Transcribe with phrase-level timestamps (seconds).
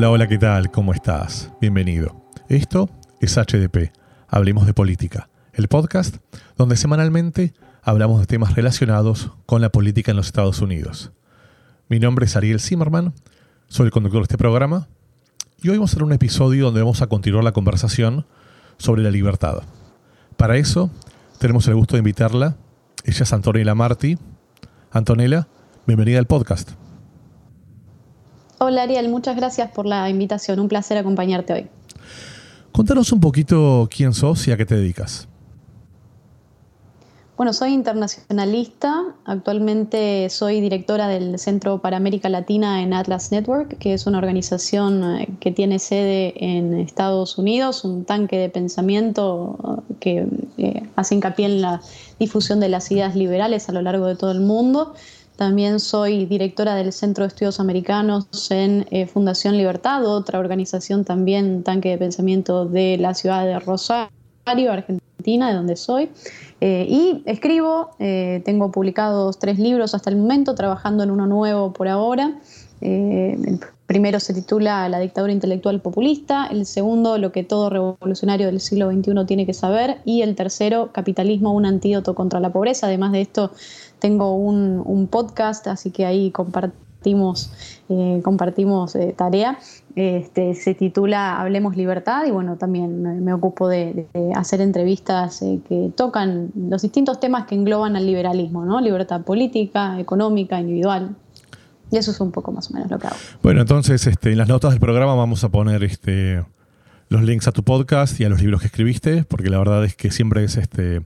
[0.00, 0.70] Hola, hola, ¿qué tal?
[0.70, 1.52] ¿Cómo estás?
[1.60, 2.24] Bienvenido.
[2.48, 2.88] Esto
[3.20, 3.92] es HDP,
[4.28, 6.16] Hablemos de Política, el podcast
[6.56, 7.52] donde semanalmente
[7.82, 11.12] hablamos de temas relacionados con la política en los Estados Unidos.
[11.90, 13.12] Mi nombre es Ariel Zimmerman,
[13.68, 14.88] soy el conductor de este programa
[15.62, 18.24] y hoy vamos a hacer un episodio donde vamos a continuar la conversación
[18.78, 19.64] sobre la libertad.
[20.38, 20.90] Para eso
[21.38, 22.56] tenemos el gusto de invitarla.
[23.04, 24.16] Ella es Antonella Marti.
[24.92, 25.46] Antonella,
[25.86, 26.79] bienvenida al podcast.
[28.62, 30.60] Hola Ariel, muchas gracias por la invitación.
[30.60, 31.66] Un placer acompañarte hoy.
[32.72, 35.26] Contanos un poquito quién sos y a qué te dedicas.
[37.38, 39.02] Bueno, soy internacionalista.
[39.24, 45.16] Actualmente soy directora del Centro para América Latina en Atlas Network, que es una organización
[45.16, 49.56] eh, que tiene sede en Estados Unidos, un tanque de pensamiento
[49.88, 50.26] eh, que
[50.58, 51.80] eh, hace hincapié en la
[52.18, 54.92] difusión de las ideas liberales a lo largo de todo el mundo.
[55.40, 61.62] También soy directora del Centro de Estudios Americanos en eh, Fundación Libertad, otra organización también,
[61.62, 64.10] tanque de pensamiento de la ciudad de Rosario,
[64.70, 66.10] Argentina, de donde soy.
[66.60, 71.72] Eh, y escribo, eh, tengo publicados tres libros hasta el momento, trabajando en uno nuevo
[71.72, 72.38] por ahora.
[72.82, 78.60] el primero se titula La dictadura intelectual populista, el segundo Lo que todo revolucionario del
[78.60, 82.86] siglo XXI tiene que saber y el tercero Capitalismo, un antídoto contra la pobreza.
[82.86, 83.52] Además de esto,
[84.00, 87.52] tengo un, podcast, así que ahí compartimos,
[87.88, 89.58] eh, compartimos eh, tarea.
[89.96, 95.92] Este, se titula Hablemos Libertad y bueno, también me ocupo de, hacer entrevistas eh, que
[95.96, 98.80] tocan los distintos temas que engloban al liberalismo, ¿no?
[98.80, 101.16] Libertad política, económica, individual.
[101.90, 103.16] Y eso es un poco más o menos lo que hago.
[103.42, 106.44] Bueno, entonces este, en las notas del programa vamos a poner este,
[107.08, 109.96] los links a tu podcast y a los libros que escribiste, porque la verdad es
[109.96, 111.02] que siempre es este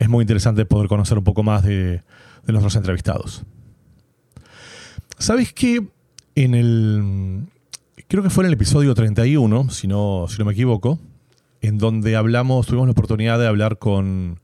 [0.00, 2.02] es muy interesante poder conocer un poco más de,
[2.46, 3.44] nuestros entrevistados.
[5.18, 5.86] ¿Sabes qué?
[6.34, 7.44] En el.
[8.08, 10.98] Creo que fue en el episodio 31, si no, si no me equivoco,
[11.60, 14.40] en donde hablamos, tuvimos la oportunidad de hablar con,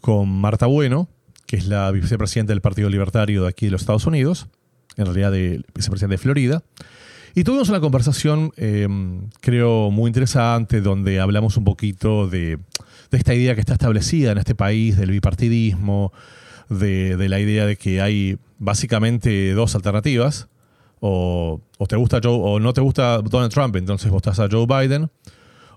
[0.00, 1.08] con Marta Bueno,
[1.46, 4.46] que es la vicepresidenta del Partido Libertario de aquí de los Estados Unidos,
[4.96, 6.62] en realidad de vicepresidenta de Florida.
[7.34, 12.58] Y tuvimos una conversación, em, creo, muy interesante, donde hablamos un poquito de,
[13.16, 16.12] esta idea que está establecida en este país, del bipartidismo,
[16.68, 20.48] de, la idea de que hay básicamente dos alternativas.
[21.00, 25.10] O, te gusta Joe, o no te gusta Donald Trump, entonces votas a Joe Biden.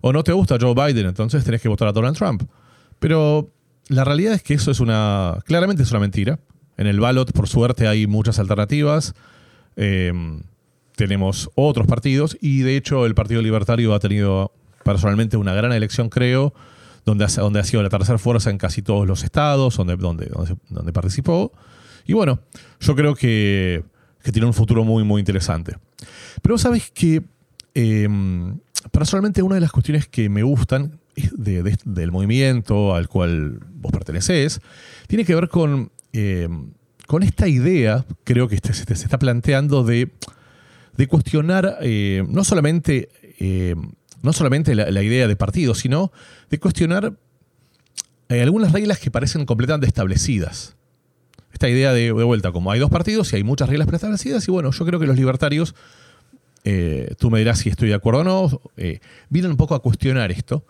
[0.01, 2.43] O no te gusta Joe Biden, entonces tenés que votar a Donald Trump.
[2.99, 3.51] Pero
[3.87, 5.37] la realidad es que eso es una.
[5.45, 6.39] claramente es una mentira.
[6.77, 9.13] En el ballot, por suerte, hay muchas alternativas.
[9.75, 10.41] Em,
[10.95, 14.51] tenemos otros partidos y de hecho el Partido Libertario ha tenido
[14.83, 16.53] personalmente una gran elección, creo,
[17.05, 20.29] donde ha, donde ha sido la tercera fuerza en casi todos los estados donde, donde,
[20.69, 21.51] donde, participó.
[22.05, 22.39] Y bueno,
[22.79, 23.83] yo creo que,
[24.31, 25.75] tiene un futuro muy, muy interesante.
[26.41, 27.23] Pero sabes que
[27.73, 28.59] em,
[28.91, 30.99] personalmente una de las cuestiones que me gustan
[31.35, 34.61] del movimiento al cual vos pertenecés
[35.07, 36.71] tiene que ver con, em,
[37.05, 40.11] con esta idea, creo que este, se está planteando de
[40.97, 43.09] de cuestionar eh, no solamente,
[43.39, 43.75] eh,
[44.23, 46.11] no solamente la, idea de partido, sino
[46.49, 47.13] de cuestionar
[48.29, 50.75] eh, algunas reglas que parecen completamente establecidas.
[51.51, 54.71] Esta idea de, vuelta, como hay dos partidos y hay muchas reglas preestablecidas, y bueno,
[54.71, 55.75] yo creo que los libertarios,
[57.19, 58.61] tú me dirás si estoy de acuerdo o no,
[59.29, 60.65] vienen un poco a cuestionar esto,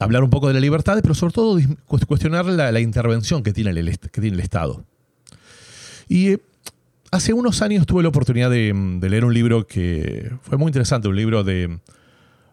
[0.00, 3.98] hablar un poco de la libertad, pero sobre todo cuestionar la, intervención que tiene, el,
[3.98, 4.84] que tiene el Estado.
[6.08, 6.38] Y
[7.12, 11.16] Hace unos años tuve la oportunidad de, leer un libro que fue muy interesante, un
[11.16, 11.80] libro de,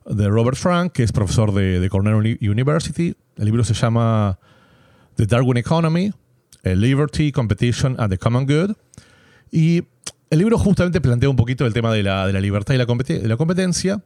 [0.07, 3.15] Robert Frank, que es profesor de, Cornell University.
[3.35, 4.39] El libro se llama
[5.15, 6.11] The Darwin Economy,
[6.63, 8.75] Liberty, Competition and the Common Good.
[9.51, 9.83] Y
[10.29, 12.85] el libro justamente plantea un poquito el tema de la, libertad y la,
[13.37, 14.03] competencia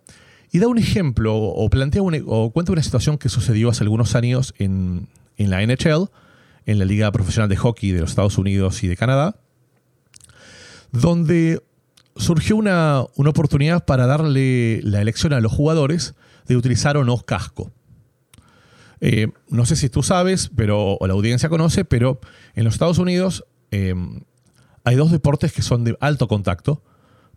[0.51, 4.53] y da un ejemplo o, plantea o cuenta una situación que sucedió hace algunos años
[4.57, 6.09] en, en la NHL,
[6.65, 9.37] en la Liga Profesional de Hockey de los Estados Unidos y de Canadá,
[10.91, 11.61] donde
[12.15, 16.15] surgió una, oportunidad para darle la elección a los jugadores
[16.47, 17.71] de utilizar o no casco.
[18.99, 22.19] Eh, no sé si tú sabes, pero, o la audiencia conoce, pero
[22.53, 23.95] en los Estados Unidos eh,
[24.83, 26.83] hay dos deportes que son de alto contacto.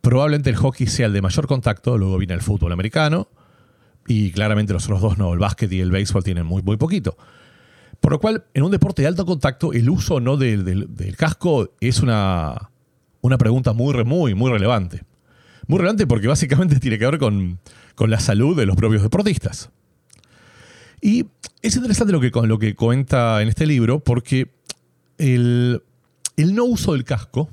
[0.00, 3.28] Probablemente el hockey sea el de mayor contacto, luego viene el fútbol americano,
[4.06, 7.16] y claramente los otros dos no, el básquet y el béisbol tienen muy, muy poquito.
[8.00, 12.00] Por lo cual, en un deporte de alto contacto, el uso no del casco es
[12.00, 12.70] una,
[13.24, 15.02] una pregunta muy, muy, muy relevante.
[15.66, 17.58] Muy relevante porque básicamente tiene que ver con,
[17.96, 19.70] la salud de los propios deportistas.
[21.00, 21.24] Y
[21.62, 24.52] es interesante lo que, lo que comenta en este libro porque
[25.16, 25.82] el,
[26.36, 27.48] no uso del casco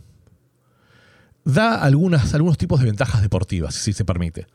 [1.45, 4.47] da algunas, algunos tipos de ventajas deportivas, si se permite.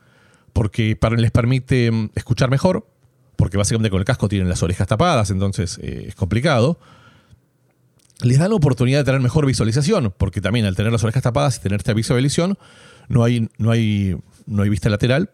[0.53, 2.87] Porque les permite mm, escuchar mejor,
[3.35, 6.79] porque básicamente con el casco tienen las orejas tapadas, entonces eh, es complicado.
[8.23, 11.57] Les da la oportunidad de tener mejor visualización, porque también al tener las orejas tapadas
[11.57, 12.57] y tener esta visualización,
[13.09, 14.15] no hay, no hay,
[14.45, 15.29] no hay vista lateral.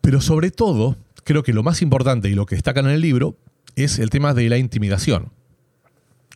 [0.00, 3.38] Pero sobre todo, creo que lo más importante y lo que destacan en el libro
[3.76, 5.32] es el tema de la intimidación.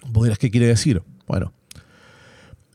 [0.07, 1.03] ¿Vos dirás qué quiere decir?
[1.27, 1.53] Bueno,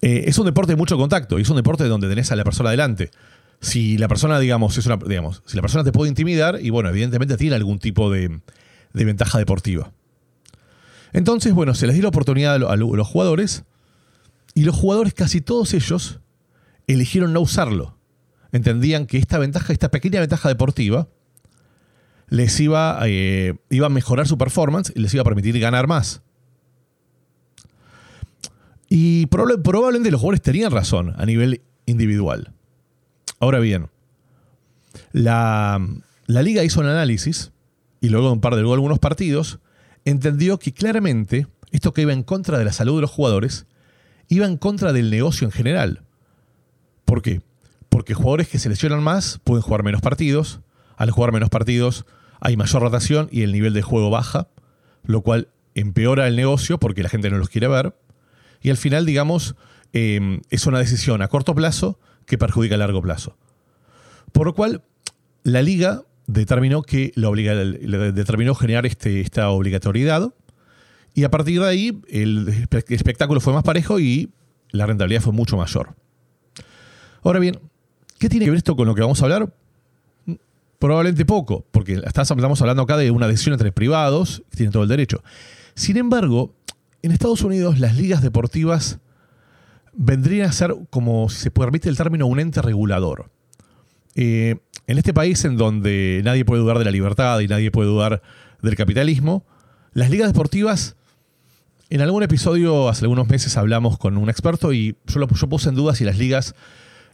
[0.01, 2.43] eh, es un deporte de mucho contacto y es un deporte donde tenés a la
[2.43, 3.09] persona adelante.
[3.61, 7.55] Si la persona, digamos, digamos, si la persona te puede intimidar, y bueno, evidentemente tiene
[7.55, 8.41] algún tipo de,
[8.93, 9.93] ventaja deportiva.
[11.13, 13.63] Entonces, bueno, se les dio la oportunidad a los jugadores
[14.53, 16.19] y los jugadores, casi todos ellos,
[16.87, 17.97] eligieron no usarlo.
[18.51, 21.07] Entendían que esta ventaja, esta pequeña ventaja deportiva,
[22.29, 26.21] les iba, eh, iba a mejorar su performance y les iba a permitir ganar más.
[28.89, 32.53] Y probablemente los jugadores tenían razón a nivel individual.
[33.39, 33.89] Ahora bien,
[35.11, 35.81] la,
[36.27, 37.51] liga hizo un análisis
[38.01, 39.59] y luego de un par de algunos partidos
[40.05, 43.65] entendió que claramente esto que iba en contra de la salud de los jugadores
[44.27, 46.03] iba en contra del negocio en general.
[47.05, 47.41] ¿Por qué?
[47.89, 50.61] Porque jugadores que se lesionan más pueden jugar menos partidos.
[50.97, 52.05] Al jugar menos partidos
[52.39, 54.47] hay mayor rotación y el nivel de juego baja,
[55.03, 57.95] lo cual empeora el negocio porque la gente no los quiere ver.
[58.61, 59.55] Y al final, digamos,
[59.91, 63.37] em, es una decisión a corto plazo que perjudica a largo plazo.
[64.31, 64.83] Por lo cual,
[65.43, 70.33] la liga determinó que la obliga, determinó generar este, esta obligatoriedad
[71.13, 74.31] y a partir de ahí el espectáculo fue más parejo y
[74.71, 75.95] la rentabilidad fue mucho mayor.
[77.23, 77.59] Ahora bien,
[78.19, 79.53] ¿qué tiene que ver esto con lo que vamos a hablar?
[80.79, 84.89] Probablemente poco, porque estamos hablando acá de una decisión entre privados que tienen todo el
[84.89, 85.23] derecho.
[85.75, 86.55] Sin embargo,
[87.01, 88.99] en Estados Unidos las ligas deportivas
[89.93, 93.29] vendrían a ser, como si se permite el término, un ente regulador.
[94.15, 94.57] Eh,
[94.87, 98.21] en este país en donde nadie puede dudar de la libertad y nadie puede dudar
[98.61, 99.45] del capitalismo,
[99.93, 100.95] las ligas deportivas,
[101.89, 105.75] en algún episodio hace algunos meses hablamos con un experto y yo, lo, puse en
[105.75, 106.55] duda si las ligas,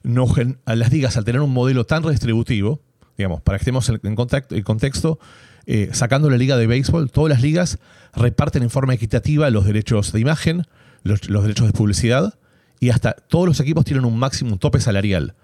[0.04, 0.26] no,
[0.66, 2.80] las ligas al tener un modelo tan redistributivo,
[3.18, 5.20] digamos, para que estemos en, contacto, en contexto,
[5.66, 7.80] eh, sacando la liga de béisbol, todas las ligas
[8.14, 10.66] reparten en forma equitativa los derechos de imagen,
[11.04, 12.40] los, derechos de publicidad,
[12.80, 15.36] y hasta todos los equipos tienen un máximo, un tope salarial.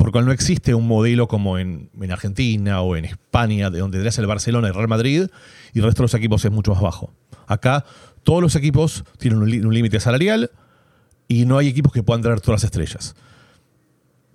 [0.00, 4.18] Por cual no existe un modelo como en, Argentina o en España, de donde tendrías
[4.18, 5.26] el Barcelona y el Real Madrid,
[5.74, 7.12] y el resto de los equipos es mucho más bajo.
[7.46, 7.84] Acá
[8.22, 10.52] todos los equipos tienen un límite salarial
[11.28, 13.14] y no hay equipos que puedan traer todas las estrellas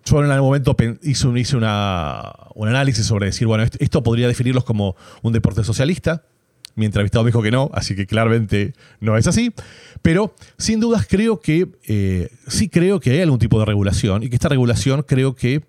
[0.06, 4.64] yo en algún momento hice, un, una, un análisis sobre decir, bueno, esto, podría definirlos
[4.64, 6.26] como un deporte socialista.
[6.76, 9.54] Mi entrevistado me dijo que no, así que claramente no es así.
[10.02, 14.30] Pero sin dudas creo que eh, sí creo que hay algún tipo de regulación y
[14.30, 15.64] que esta regulación creo que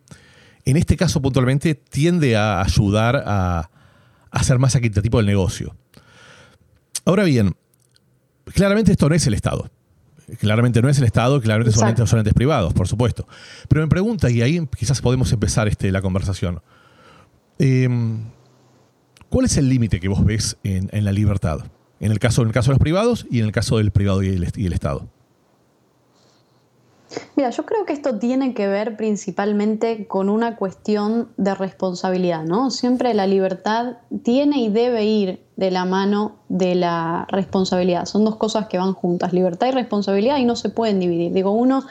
[0.65, 3.71] en este caso puntualmente tiende a ayudar a,
[4.31, 5.77] a ser más equitativo el negocio.
[7.05, 7.55] Ahora bien,
[8.53, 9.71] claramente esto no es el Estado.
[10.41, 13.29] Claramente no es el Estado, claramente son entes, privados, por supuesto.
[13.69, 16.61] Pero me pregunta, y ahí quizás podemos empezar este, la conversación.
[17.61, 18.25] Em,
[19.31, 21.61] ¿Cuál es el límite que vos ves en, la libertad?
[22.01, 24.23] En el, caso, en el caso de los privados y en el caso del privado
[24.23, 25.09] y el Estado.
[27.37, 32.71] Mira, yo creo que esto tiene que ver principalmente con una cuestión de responsabilidad, ¿no?
[32.71, 38.07] Siempre la libertad tiene y debe ir de la mano de la responsabilidad.
[38.07, 41.33] Son dos cosas que van juntas, libertad y responsabilidad, y no se pueden dividir.
[41.33, 41.85] Digo, uno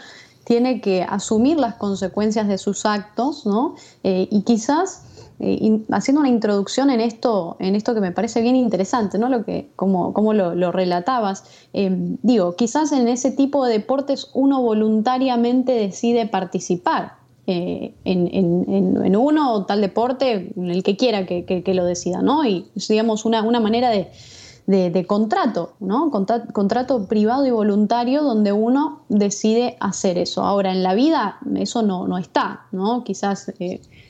[0.44, 3.76] tiene que asumir las consecuencias de sus actos, ¿no?
[4.04, 5.04] Eh, y quizás
[5.40, 9.28] eh, haciendo una introducción en esto, en esto que me parece bien interesante, ¿no?
[9.28, 11.44] Lo que, como, como lo, relatabas.
[11.74, 11.90] Eh,
[12.24, 17.14] digo, quizás en ese tipo de deportes uno voluntariamente decide participar.
[17.48, 22.46] Eh, en, uno o tal deporte, en el que quiera que, lo decida, ¿no?
[22.46, 26.10] Y digamos una, una manera de, contrato, ¿no?
[26.10, 30.44] Contrato, privado y voluntario donde uno decide hacer eso.
[30.44, 33.04] Ahora, en la vida eso no, no está, ¿no?
[33.04, 33.52] Quizás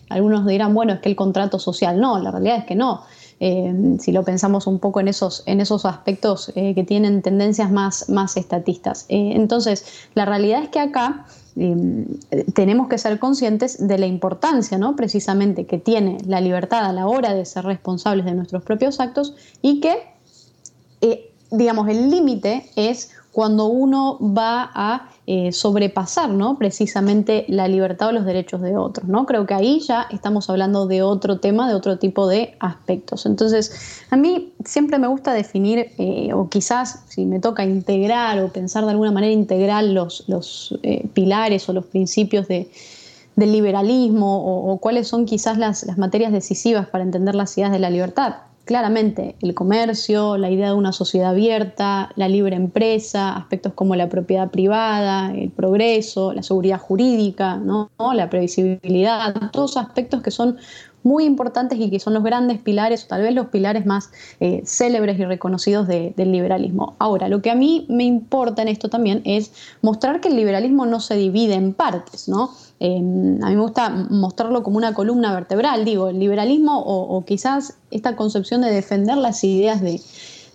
[0.09, 3.03] algunos dirán, bueno, es que el contrato social no, la realidad es que no.
[3.39, 7.69] Eh, si lo pensamos un poco en esos, en esos aspectos eh, que tienen tendencias
[7.69, 9.05] más, más estatistas.
[9.09, 11.25] Eh, entonces, la realidad es que acá
[12.53, 14.97] tenemos que ser conscientes de la importancia, ¿no?
[14.97, 19.33] precisamente, que tiene la libertad a la hora de ser responsables de nuestros propios actos
[19.61, 19.95] y que
[21.51, 26.57] digamos, el límite es cuando uno va a eh, sobrepasar ¿no?
[26.57, 29.09] precisamente la libertad o los derechos de otros.
[29.09, 29.25] ¿no?
[29.25, 33.25] Creo que ahí ya estamos hablando de otro tema, de otro tipo de aspectos.
[33.25, 38.53] Entonces, a mí siempre me gusta definir, eh, o quizás si me toca integrar o
[38.53, 42.71] pensar de alguna manera integral los, eh, pilares o los principios de,
[43.35, 47.89] del liberalismo o, cuáles son quizás las materias decisivas para entender las ideas de la
[47.89, 53.95] libertad claramente el comercio, la idea de una sociedad abierta, la libre empresa, aspectos como
[53.95, 57.89] la propiedad privada, el progreso, la seguridad jurídica, ¿no?
[58.13, 60.57] la previsibilidad, todos aspectos que son
[61.05, 64.09] muy importantes y que son los grandes pilares, o tal vez los pilares más
[64.39, 66.95] eh, célebres y reconocidos del liberalismo.
[66.97, 70.85] Ahora, lo que a mí me importa en esto también es mostrar que el liberalismo
[70.85, 72.51] no se divide en partes, ¿no?
[72.81, 78.15] a mí me gusta mostrarlo como una columna vertebral, digo, el liberalismo o, quizás esta
[78.15, 80.01] concepción de defender las ideas de,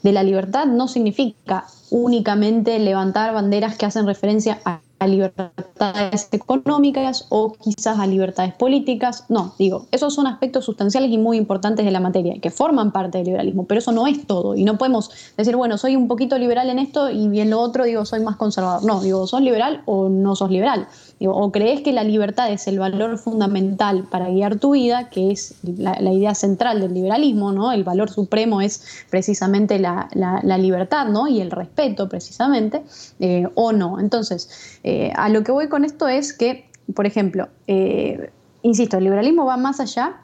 [0.03, 7.27] de la libertad no significa únicamente levantar banderas que hacen referencia a a libertades económicas
[7.31, 9.25] o quizás a libertades políticas.
[9.29, 13.19] No, digo, esos son aspectos sustanciales y muy importantes de la materia, que forman parte
[13.19, 14.55] del liberalismo, pero eso no es todo.
[14.55, 17.85] Y no podemos decir, bueno, soy un poquito liberal en esto y en lo otro
[17.85, 18.85] digo, soy más conservador.
[18.85, 20.87] No, digo, sos liberal o no sos liberal.
[21.23, 25.55] O crees que la libertad es el valor fundamental para guiar tu vida, que es
[25.63, 27.73] la, idea central del liberalismo, ¿no?
[27.73, 30.09] El valor supremo es precisamente la,
[30.59, 31.29] libertad, ¿no?
[31.29, 32.83] Y el respeto, precisamente,
[33.19, 34.01] eh, o no.
[34.01, 38.31] Entonces, eh, a lo que voy con esto es que, por ejemplo, eh,
[38.63, 40.21] insisto, el liberalismo va más allá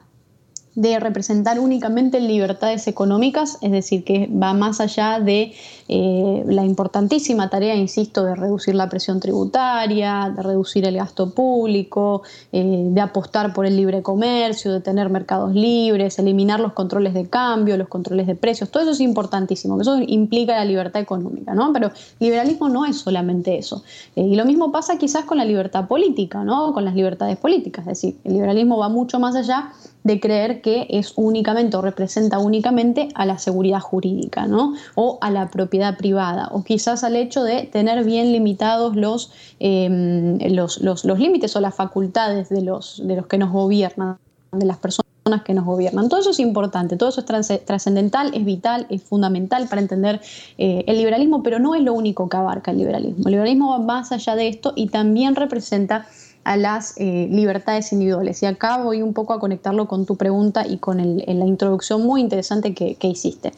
[0.77, 5.51] de representar únicamente libertades económicas, es decir, que va más allá de
[5.87, 12.21] eh, la importantísima tarea, insisto, de reducir la presión tributaria, de reducir el gasto público,
[12.51, 17.27] eh, de apostar por el libre comercio, de tener mercados libres, eliminar los controles de
[17.27, 21.73] cambio, los controles de precios, todo eso es importantísimo, eso implica la libertad económica, ¿no?
[21.73, 23.83] Pero liberalismo no es solamente eso.
[24.15, 26.71] Eh, y lo mismo pasa quizás con la libertad política, ¿no?
[26.71, 29.71] Con las libertades políticas, es decir, el liberalismo va mucho más allá
[30.07, 34.73] de creer que es únicamente o representa únicamente a la seguridad jurídica, ¿no?
[34.95, 40.39] O a la propiedad privada, o quizás al hecho de tener bien limitados los, em,
[40.55, 44.17] los, los, límites o las facultades de los, de los que nos gobiernan,
[44.51, 45.07] de las personas
[45.43, 46.07] que nos gobiernan.
[46.07, 50.21] Todo eso es importante, todo eso es trascendental, es vital, es fundamental para entender
[50.57, 53.25] eh, el liberalismo, pero no es lo único que abarca el liberalismo.
[53.25, 56.07] El liberalismo va más allá de esto y también representa
[56.47, 58.41] a las eh, libertades individuales.
[58.41, 62.21] Y acá voy un poco a conectarlo con tu pregunta y con la introducción muy
[62.21, 63.51] interesante que, hiciste.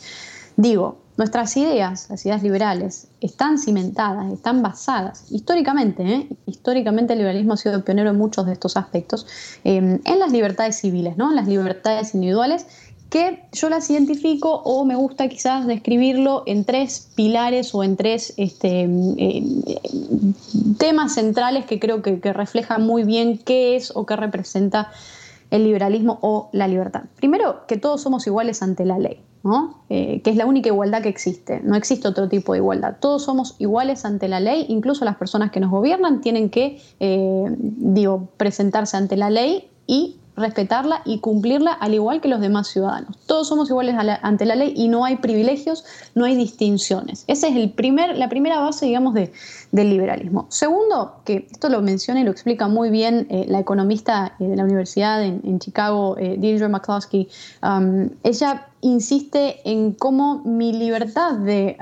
[0.58, 6.27] Digo, nuestras ideas, las ideas liberales, están cimentadas, están basadas históricamente, ¿eh?
[6.48, 9.27] históricamente el liberalismo ha sido pionero en muchos de estos aspectos,
[9.63, 11.29] eh, en las libertades civiles, ¿no?
[11.29, 12.65] en las libertades individuales
[13.09, 18.33] que yo las identifico o me gusta quizás describirlo en tres pilares o en tres
[18.37, 18.87] este,
[19.17, 19.43] eh,
[20.77, 24.91] temas centrales que creo que, reflejan muy bien qué es o qué representa
[25.49, 27.03] el liberalismo o la libertad.
[27.15, 29.19] Primero, que todos somos iguales ante la ley,
[29.89, 32.97] eh, que es la única igualdad que existe, no existe otro tipo de igualdad.
[32.99, 37.55] Todos somos iguales ante la ley, incluso las personas que nos gobiernan tienen que, eh,
[37.57, 43.17] digo, presentarse ante la ley y respetarla y cumplirla al igual que los demás ciudadanos.
[43.25, 47.24] Todos somos iguales ante la ley y no hay privilegios, no hay distinciones.
[47.27, 49.31] Esa es el primer, la primera base, digamos, de,
[49.72, 50.48] del liberalismo.
[50.50, 54.55] Segundo, que esto lo menciona y lo explica muy bien eh, la economista eh, de
[54.55, 57.27] la universidad en, Chicago, eh, Deirdre McCloskey,
[57.62, 61.75] um, ella insiste en cómo mi libertad de,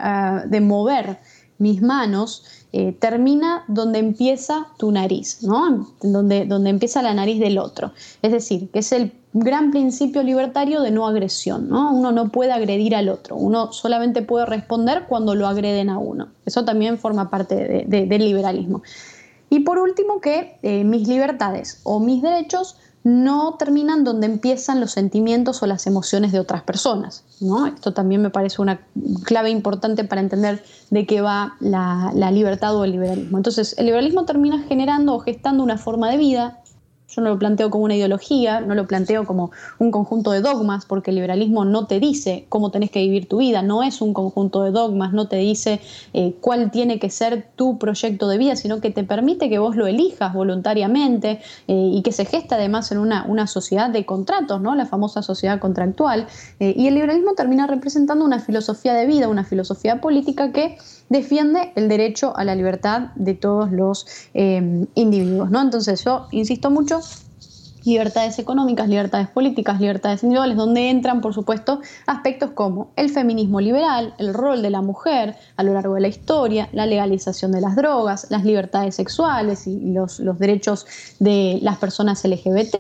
[0.48, 1.20] de mover
[1.60, 2.44] mis manos
[2.74, 5.88] eh, termina donde empieza tu nariz, ¿no?
[6.02, 7.94] donde, donde empieza la nariz del otro.
[8.22, 11.70] Es decir, que es el gran principio libertario de no agresión.
[11.70, 11.94] ¿no?
[11.94, 16.28] Uno no puede agredir al otro, uno solamente puede responder cuando lo agreden a uno.
[16.46, 18.82] Eso también forma parte del liberalismo.
[19.50, 22.76] Y por último, que eh, mis libertades o mis derechos
[23.08, 27.24] no terminan donde empiezan los sentimientos o las emociones de otras personas.
[27.40, 27.66] ¿no?
[27.66, 28.82] Esto también me parece una
[29.24, 33.38] clave importante para entender de qué va la, la libertad o el liberalismo.
[33.38, 36.62] Entonces, el liberalismo termina generando o gestando una forma de vida
[37.18, 40.86] yo no lo planteo como una ideología, no lo planteo como un conjunto de dogmas,
[40.86, 44.14] porque el liberalismo no te dice cómo tenés que vivir tu vida, no es un
[44.14, 45.82] conjunto de dogmas, no te dice
[46.14, 49.76] eh, cuál tiene que ser tu proyecto de vida, sino que te permite que vos
[49.76, 54.62] lo elijas voluntariamente eh, y que se gesta además en una, una, sociedad de contratos,
[54.62, 54.76] ¿no?
[54.76, 56.28] la famosa sociedad contractual.
[56.60, 60.78] Eh, y el liberalismo termina representando una filosofía de vida, una filosofía política que
[61.10, 65.50] defiende el derecho a la libertad de todos los individuos.
[65.50, 65.62] ¿no?
[65.62, 67.00] Entonces yo insisto mucho
[67.88, 74.14] libertades económicas, libertades políticas, libertades individuales, donde entran, por supuesto, aspectos como el feminismo liberal,
[74.18, 77.76] el rol de la mujer a lo largo de la historia, la legalización de las
[77.76, 80.86] drogas, las libertades sexuales y los, derechos
[81.20, 82.76] de las personas LGBT,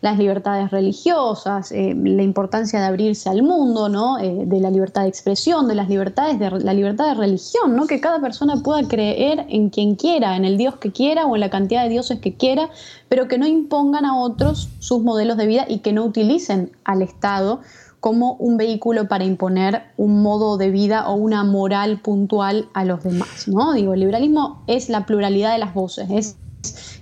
[0.00, 4.18] las libertades religiosas, eh, la importancia de abrirse al mundo, ¿no?
[4.18, 7.86] Eh, de la libertad de expresión, de las libertades de la libertad de religión, ¿no?
[7.86, 11.40] que cada persona pueda creer en quien quiera, en el Dios que quiera o en
[11.40, 12.70] la cantidad de dioses que quiera,
[13.08, 17.02] pero que no impongan a otros sus modelos de vida y que no utilicen al
[17.02, 17.60] Estado
[18.00, 23.02] como un vehículo para imponer un modo de vida o una moral puntual a los
[23.02, 23.48] demás.
[23.48, 23.72] ¿no?
[23.72, 26.36] Digo, el liberalismo es la pluralidad de las voces, es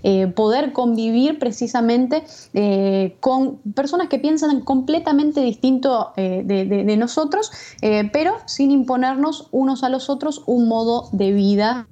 [0.02, 7.50] eh, poder convivir precisamente eh, con personas que piensan completamente distinto eh, de, nosotros,
[8.12, 11.88] pero sin imponernos unos a los otros un modo de vida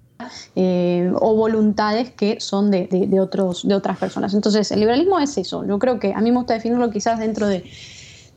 [0.57, 4.35] o voluntades que son de, otros, de otras personas.
[4.35, 5.67] Entonces, el liberalismo es eso.
[5.67, 7.65] Yo creo que a mí me gusta definirlo quizás dentro de,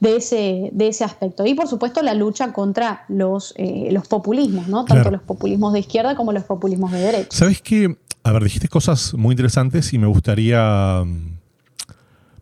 [0.02, 1.46] ese, de ese aspecto.
[1.46, 4.86] Y por supuesto la lucha contra los, los populismos, ¿no?
[4.86, 7.30] Tanto los populismos de izquierda como los populismos de derecha.
[7.32, 7.98] ¿Sabes qué?
[8.24, 11.04] A ver, dijiste cosas muy interesantes y me gustaría,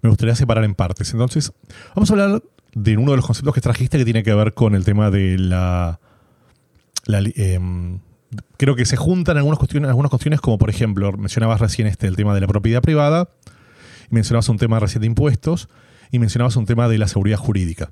[0.01, 1.13] me gustaría separar en partes.
[1.13, 1.54] Entonces,
[1.94, 4.75] vamos a hablar de uno de los conceptos que trajiste que tiene que ver con
[4.75, 6.00] el tema de la...
[7.08, 8.00] Em,
[8.58, 12.15] creo que se juntan algunas cuestiones, algunas cuestiones como por ejemplo, mencionabas recién este, el
[12.15, 13.29] tema de la propiedad privada,
[14.10, 15.70] mencionabas un tema recién de impuestos,
[16.12, 17.91] y mencionabas un tema de la seguridad jurídica.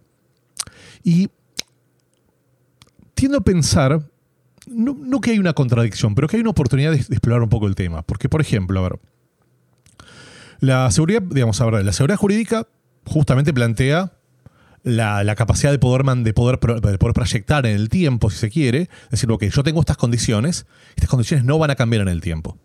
[1.04, 1.30] Y
[3.14, 4.10] tiendo a pensar
[4.66, 7.76] no, que hay una contradicción, pero que hay una oportunidad de, explorar un poco el
[7.76, 8.02] tema.
[8.02, 9.00] Porque, por ejemplo, a
[10.60, 12.68] la seguridad, digamos, a la seguridad jurídica
[13.06, 14.14] justamente plantea
[14.84, 18.90] la, capacidad de poder, de, poder, de poder proyectar en el tiempo, si se quiere,
[19.10, 22.58] decir, ok, yo tengo estas condiciones, estas condiciones no van a cambiar en el tiempo.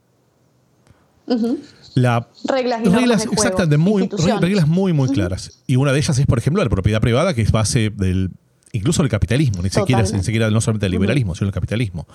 [1.95, 4.09] la, reglas, reglas exactamente, muy,
[4.41, 5.63] reglas muy, muy claras.
[5.67, 8.31] Y una de ellas es, por ejemplo, la propiedad privada, que es base del
[8.73, 12.07] incluso el capitalismo, ni siquiera, ni siquiera no solamente el liberalismo, sino el capitalismo.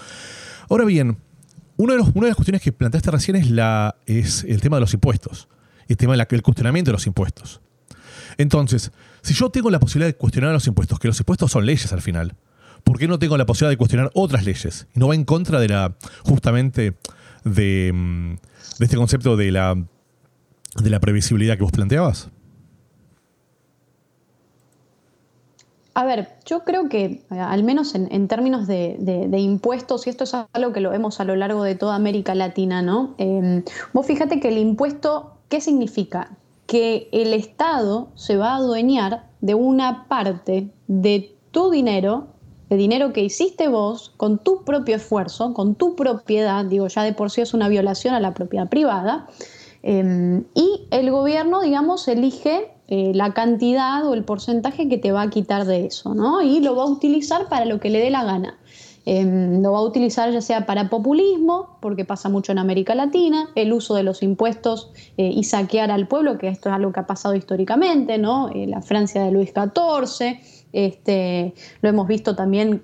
[0.70, 1.18] Ahora bien,
[1.78, 4.82] una de, una de las cuestiones que planteaste recién es, la, es el tema de
[4.82, 5.48] los impuestos,
[5.88, 7.62] el tema del cuestionamiento de los impuestos.
[8.38, 8.92] Entonces,
[9.24, 12.02] si yo tengo la posibilidad de cuestionar los impuestos, que los impuestos son leyes al
[12.02, 12.36] final,
[12.84, 14.88] ¿por qué no tengo la posibilidad de cuestionar otras leyes?
[14.94, 15.96] No va en contra de la,
[16.26, 16.98] justamente,
[17.46, 18.34] de, mm,
[18.80, 22.30] de este concepto de la, de la previsibilidad que vos planteabas.
[25.96, 30.34] A ver, yo creo que, eh, al menos en, términos de, impuestos, y esto es
[30.34, 33.14] algo que lo vemos a lo largo de toda América Latina, ¿no?
[33.20, 36.32] Em, vos fíjate que el impuesto, ¿qué significa?
[36.74, 42.30] Que el Estado se va a adueñar de una parte de tu dinero,
[42.68, 47.14] de dinero que hiciste vos, con tu propio esfuerzo, con tu propiedad, digo, ya de
[47.14, 49.28] por sí es una violación a la propiedad privada,
[49.84, 55.22] em, y el gobierno, digamos, elige eh, la cantidad o el porcentaje que te va
[55.22, 56.42] a quitar de eso, ¿no?
[56.42, 58.58] Y lo va a utilizar para lo que le dé la gana.
[59.06, 63.50] Em, lo va a utilizar ya sea para populismo, porque pasa mucho en América Latina,
[63.56, 67.02] el uso de los impuestos eh, y saquear al pueblo, que esto es algo que
[67.02, 68.50] ha pasado históricamente, ¿no?
[68.50, 70.40] Eh, la Francia de Luis XIV,
[70.72, 72.82] este, lo hemos visto también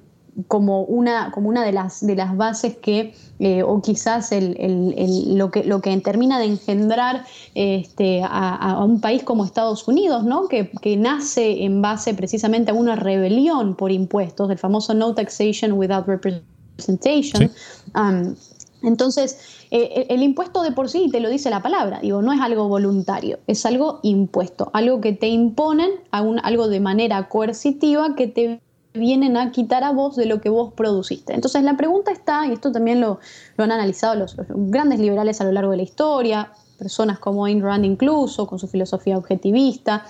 [0.48, 5.64] como una, como una de, las, de las bases que, eh, o quizás lo, que,
[5.64, 10.48] lo que termina de engendrar este, a, un país como Estados Unidos, ¿no?
[10.48, 16.08] que, nace en base precisamente a una rebelión por impuestos, el famoso No Taxation Without
[16.08, 17.52] Representation.
[17.96, 18.36] Um,
[18.82, 22.40] entonces, eh, el impuesto de por sí te lo dice la palabra, digo, no es
[22.40, 28.16] algo voluntario, es algo impuesto, algo que te imponen, a un, algo de manera coercitiva
[28.16, 28.62] que te
[29.00, 31.34] vienen a quitar a vos de lo que vos produciste.
[31.34, 33.20] Entonces la pregunta está, y esto también lo,
[33.58, 37.86] han analizado los, grandes liberales a lo largo de la historia, personas como Ayn Rand
[37.86, 40.06] incluso, con su filosofía objetivista,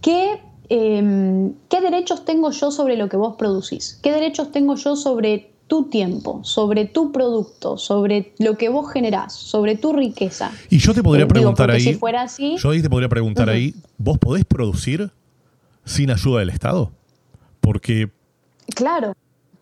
[0.00, 3.98] ¿qué, em, ¿qué derechos tengo yo sobre lo que vos producís?
[4.02, 9.34] ¿Qué derechos tengo yo sobre tu tiempo, sobre tu producto, sobre lo que vos generás,
[9.34, 10.52] sobre tu riqueza?
[10.70, 13.74] Y yo te podría eh, preguntar ahí, si fuera así, yo te podría preguntar ahí,
[13.98, 15.10] ¿vos podés producir
[15.84, 16.92] sin ayuda del Estado?
[17.66, 18.12] Porque...
[18.76, 19.12] Claro,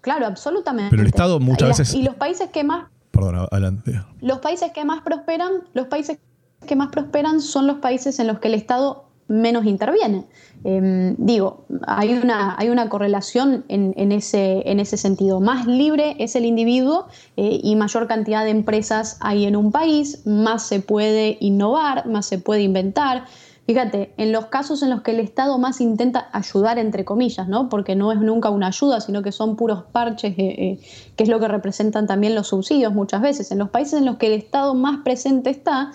[0.02, 0.90] claro, absolutamente.
[0.90, 1.94] Pero el Estado muchas veces...
[1.94, 2.88] Y los países que más...
[3.10, 3.98] Perdón, adelante.
[4.20, 6.18] Los países que más prosperan, los países
[6.66, 10.26] que más prosperan son los países en los que el Estado menos interviene.
[10.64, 15.40] Em, digo, hay una, hay una correlación en, ese, en ese sentido.
[15.40, 20.26] Más libre es el individuo eh, y mayor cantidad de empresas hay en un país,
[20.26, 23.24] más se puede innovar, más se puede inventar.
[23.66, 27.70] Fíjate, en los casos en los que el Estado más intenta ayudar, entre comillas, ¿no?
[27.70, 30.78] porque no es nunca una ayuda, sino que son puros parches, eh, eh,
[31.16, 34.16] que es lo que representan también los subsidios muchas veces, en los países en los
[34.16, 35.92] que el Estado más presente está,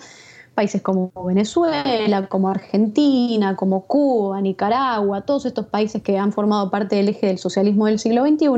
[0.54, 6.96] Países como Venezuela, como Argentina, como Cuba, Nicaragua, todos estos países que han formado parte
[6.96, 8.48] del eje del socialismo del siglo XXI,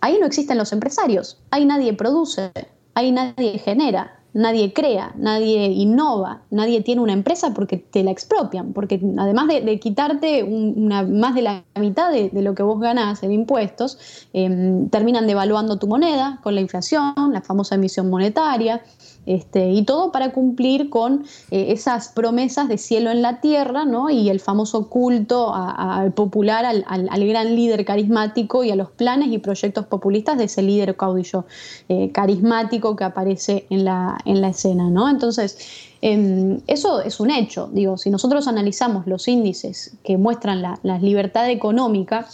[0.00, 2.52] ahí no existen los empresarios, ahí nadie produce,
[2.94, 8.72] ahí nadie genera, nadie crea, nadie innova, nadie tiene una empresa porque te la expropian,
[8.72, 13.32] porque además de, quitarte una, más de la mitad de, lo que vos ganás en
[13.32, 13.98] impuestos,
[14.32, 18.80] em, terminan devaluando tu moneda con la inflación, la famosa emisión monetaria,
[19.28, 24.08] este, y todo para cumplir con eh, esas promesas de cielo en la tierra ¿no?
[24.08, 29.36] y el famoso culto al popular, al, gran líder carismático y a los planes y
[29.36, 31.44] proyectos populistas de ese líder caudillo
[31.90, 34.88] eh, carismático que aparece en la, en la escena.
[34.88, 35.10] ¿no?
[35.10, 35.58] Entonces,
[36.00, 37.68] em, eso es un hecho.
[37.70, 42.26] Digo, si nosotros analizamos los índices que muestran la, la libertad económica,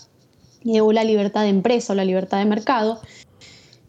[0.81, 3.01] o la libertad de empresa o la libertad de mercado,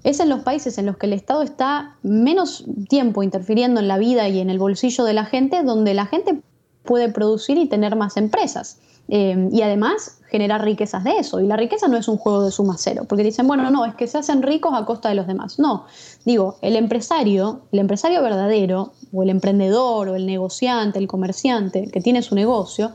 [0.06, 3.98] es en los países en los que el Estado está menos tiempo interfiriendo en la
[3.98, 6.42] vida y en el bolsillo de la gente, donde la gente
[6.84, 8.78] puede producir y tener más empresas.
[9.08, 11.40] Eh, y además generar riquezas de eso.
[11.40, 13.96] Y la riqueza no es un juego de suma cero, porque dicen, bueno, no, es
[13.96, 15.58] que se hacen ricos a costa de los demás.
[15.58, 15.86] No,
[16.24, 22.02] digo, el empresario, el empresario verdadero, o el emprendedor, o el negociante, el comerciante que
[22.02, 22.94] tiene su negocio,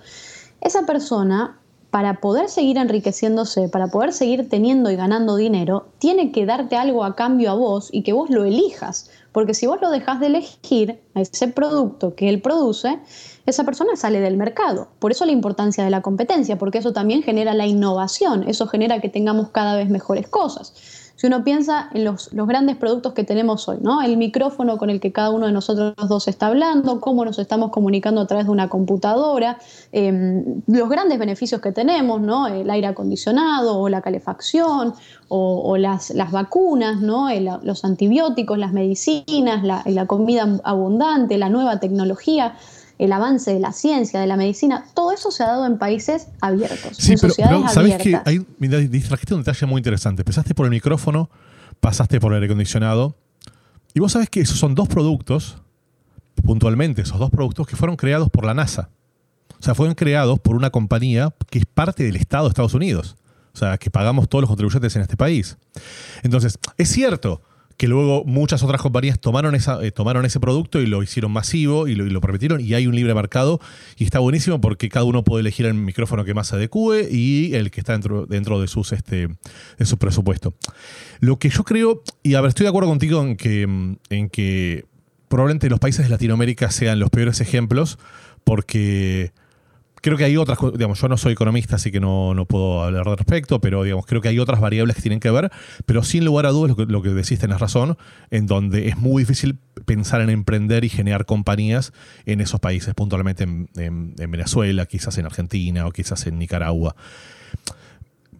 [0.60, 1.59] esa persona
[1.90, 7.04] para poder seguir enriqueciéndose, para poder seguir teniendo y ganando dinero, tiene que darte algo
[7.04, 9.10] a cambio a vos y que vos lo elijas.
[9.32, 12.98] Porque si vos lo dejas de elegir a ese producto que él produce,
[13.46, 14.88] esa persona sale del mercado.
[14.98, 19.00] Por eso la importancia de la competencia, porque eso también genera la innovación, eso genera
[19.00, 20.74] que tengamos cada vez mejores cosas.
[21.20, 24.00] Si uno piensa en los, grandes productos que tenemos hoy, ¿no?
[24.00, 27.72] El micrófono con el que cada uno de nosotros dos está hablando, cómo nos estamos
[27.72, 29.58] comunicando a través de una computadora,
[29.92, 32.46] em, los grandes beneficios que tenemos, ¿no?
[32.46, 34.94] El aire acondicionado o la calefacción
[35.28, 37.28] o, las, las, vacunas, ¿no?
[37.62, 42.54] los antibióticos, las medicinas, la, la comida abundante, la nueva tecnología
[43.00, 46.28] el avance de la ciencia, de la medicina, todo eso se ha dado en países
[46.40, 47.32] abiertos, sí, pero,
[47.68, 48.38] ¿sabes que hay,
[48.88, 50.20] distrajiste un detalle muy interesante.
[50.20, 51.30] Empezaste por el micrófono,
[51.80, 53.16] pasaste por el aire acondicionado,
[53.94, 55.62] y vos sabés que esos son dos productos,
[56.44, 58.90] puntualmente, esos dos productos que fueron creados por la NASA.
[59.58, 63.16] O sea, fueron creados por una compañía que es parte del Estado de Estados Unidos.
[63.52, 65.56] O sea, que pagamos todos los contribuyentes en este país.
[66.22, 67.42] Entonces, es cierto,
[67.80, 71.88] que luego muchas otras compañías tomaron, esa, eh, tomaron ese producto y lo hicieron masivo
[71.88, 73.58] y lo, permitieron y hay un libre mercado
[73.96, 77.54] y está buenísimo porque cada uno puede elegir el micrófono que más se adecue y
[77.54, 79.28] el que está dentro, dentro de, sus, este,
[79.78, 80.52] de su presupuesto.
[81.20, 83.62] Lo que yo creo, y a ver, estoy de acuerdo contigo en que,
[84.10, 84.84] en que
[85.28, 87.98] probablemente los países de Latinoamérica sean los peores ejemplos
[88.44, 89.32] porque
[90.00, 93.16] creo que hay otras, digamos, yo no soy economista, así que no, puedo hablar al
[93.16, 95.50] respecto, pero digamos, creo que hay otras variables que tienen que ver,
[95.86, 97.96] pero sin lugar a dudas lo que, lo que decís tenés razón,
[98.30, 101.92] en donde es muy difícil pensar en emprender y generar compañías
[102.26, 106.94] en esos países, puntualmente en, Venezuela, quizás en Argentina o quizás en Nicaragua.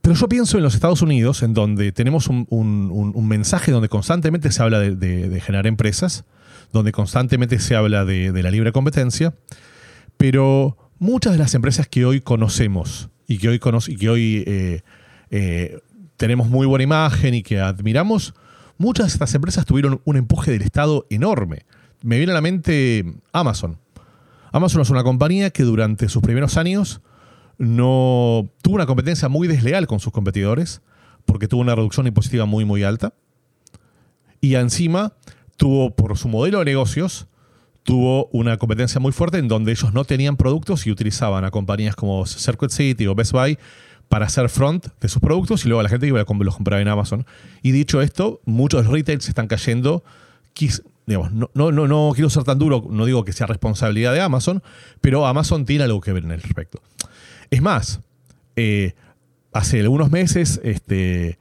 [0.01, 4.62] Pero yo pienso en los Estados Unidos, en donde tenemos un, mensaje donde constantemente se
[4.62, 6.25] habla de, generar empresas,
[6.73, 9.35] donde constantemente se habla de, de la libre competencia,
[10.16, 14.82] pero muchas de las empresas que hoy conocemos y que hoy, y que hoy eh,
[15.30, 15.80] eh,
[16.16, 18.34] tenemos muy buena imagen y que admiramos,
[18.78, 21.64] muchas de estas empresas tuvieron un empuje del Estado enorme.
[22.02, 23.78] Me viene a la mente Amazon.
[24.52, 27.00] Amazon es una compañía que durante sus primeros años
[27.56, 30.82] no tuvo una competencia muy desleal con sus competidores,
[31.24, 33.14] porque tuvo una reducción impositiva muy, muy alta.
[34.40, 35.14] Y encima
[35.56, 37.26] tuvo por su modelo de negocios
[37.82, 41.96] tuvo una competencia muy fuerte en donde ellos no tenían productos y utilizaban a compañías
[41.96, 43.58] como Circuit City o Best Buy
[44.08, 46.88] para hacer front de sus productos y luego la gente iba a los compraba en
[46.88, 47.26] Amazon.
[47.62, 50.02] Y dicho esto, muchos retails están cayendo.
[51.06, 54.62] Digamos, no, no, no, quiero ser tan duro, no digo que sea responsabilidad de Amazon,
[55.00, 56.82] pero Amazon tiene algo que ver en el respecto.
[57.50, 58.00] Es más,
[58.56, 58.94] eh,
[59.52, 61.38] hace algunos meses este,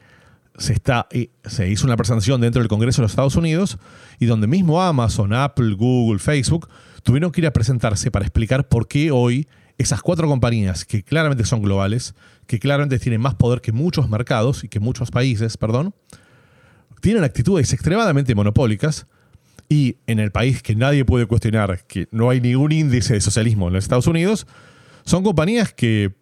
[0.59, 1.07] se, está,
[1.45, 3.77] se hizo una presentación dentro del Congreso de los Estados Unidos
[4.19, 6.69] y donde mismo Amazon, Apple, Google, Facebook
[7.03, 11.45] tuvieron que ir a presentarse para explicar por qué hoy esas cuatro compañías que claramente
[11.45, 12.13] son globales,
[12.45, 15.95] que claramente tienen más poder que muchos mercados y que muchos países, perdón,
[17.01, 19.07] tienen actitudes extremadamente monopólicas
[19.69, 23.67] y en el país que nadie puede cuestionar que no hay ningún índice de socialismo
[23.67, 24.47] en los Estados Unidos,
[25.05, 26.13] son compañías que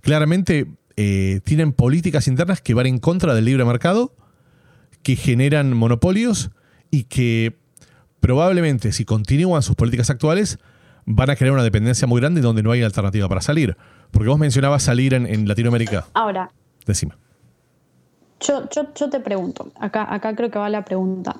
[0.00, 4.12] claramente eh, tienen políticas internas que van en contra del libre mercado,
[5.02, 6.50] que generan monopolios
[6.90, 7.56] y que
[8.20, 10.58] probablemente si continúan sus políticas actuales
[11.04, 13.76] van a crear una dependencia muy grande donde no hay alternativa para salir.
[14.10, 16.06] Porque vos mencionabas salir en, Latinoamérica.
[16.14, 16.50] Ahora.
[16.86, 17.14] Decime.
[18.40, 21.36] Yo, yo, te pregunto, acá, acá creo que va la pregunta.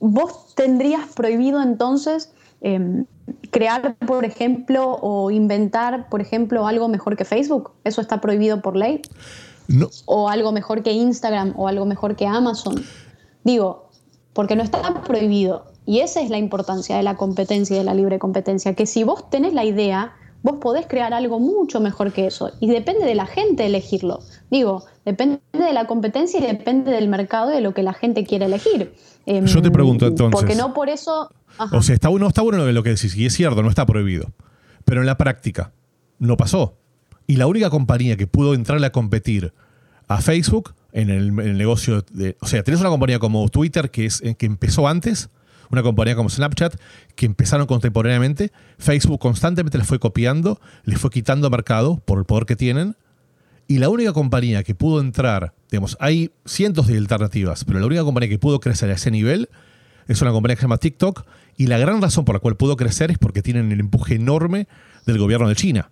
[0.00, 3.06] ¿Vos tendrías prohibido entonces em,
[3.50, 7.72] crear, por ejemplo, o inventar, por ejemplo, algo mejor que Facebook?
[7.84, 9.02] ¿Eso está prohibido por ley?
[9.68, 9.88] No.
[10.06, 12.82] ¿O algo mejor que Instagram o algo mejor que Amazon?
[13.44, 13.90] Digo,
[14.32, 15.66] porque no está prohibido.
[15.84, 19.04] Y esa es la importancia de la competencia y de la libre competencia, que si
[19.04, 22.52] vos tenés la idea, vos podés crear algo mucho mejor que eso.
[22.60, 24.20] Y depende de la gente elegirlo.
[24.50, 28.24] Digo, depende de la competencia y depende del mercado y de lo que la gente
[28.24, 28.94] quiere elegir.
[29.26, 30.38] Em, Yo te pregunto entonces.
[30.38, 31.30] Porque no por eso.
[31.72, 34.32] O sea, está bueno, está bueno lo que decís, y es cierto, no está prohibido.
[34.84, 35.72] Pero en la práctica,
[36.18, 36.76] no pasó.
[37.26, 39.52] Y la única compañía que pudo entrarle a competir
[40.08, 42.36] a Facebook en el, negocio de.
[42.40, 45.30] O sea, tenés una compañía como Twitter que, es, que empezó antes
[45.72, 46.76] una compañía como Snapchat,
[47.16, 48.52] que empezaron contemporáneamente.
[48.78, 52.96] Facebook constantemente les fue copiando, les fue quitando mercado por el poder que tienen.
[53.66, 58.04] Y la única compañía que pudo entrar, digamos, hay cientos de alternativas, pero la única
[58.04, 59.48] compañía que pudo crecer a ese nivel
[60.08, 61.24] es una compañía que se llama TikTok.
[61.56, 64.68] Y la gran razón por la cual pudo crecer es porque tienen el empuje enorme
[65.06, 65.90] del gobierno de China.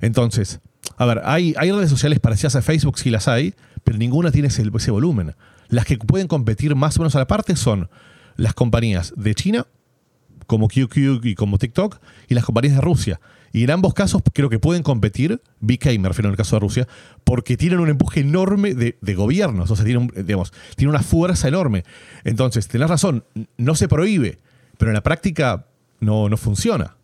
[0.00, 0.60] Entonces,
[0.96, 3.54] a ver, hay, redes sociales parecidas a Facebook, sí las hay,
[3.84, 5.34] pero ninguna tiene ese volumen.
[5.68, 7.90] Las que pueden competir más o menos a la parte son
[8.40, 9.66] las compañías de China,
[10.46, 13.20] como QQ y como TikTok, y las compañías de Rusia.
[13.52, 16.60] Y en ambos casos creo que pueden competir, BK me refiero en el caso de
[16.60, 16.88] Rusia,
[17.24, 21.84] porque tienen un empuje enorme de, gobiernos, o sea, tienen, digamos, tienen una fuerza enorme.
[22.24, 23.24] Entonces, tenés razón,
[23.58, 24.38] no se prohíbe,
[24.78, 25.66] pero en la práctica
[26.00, 26.96] no, no funciona.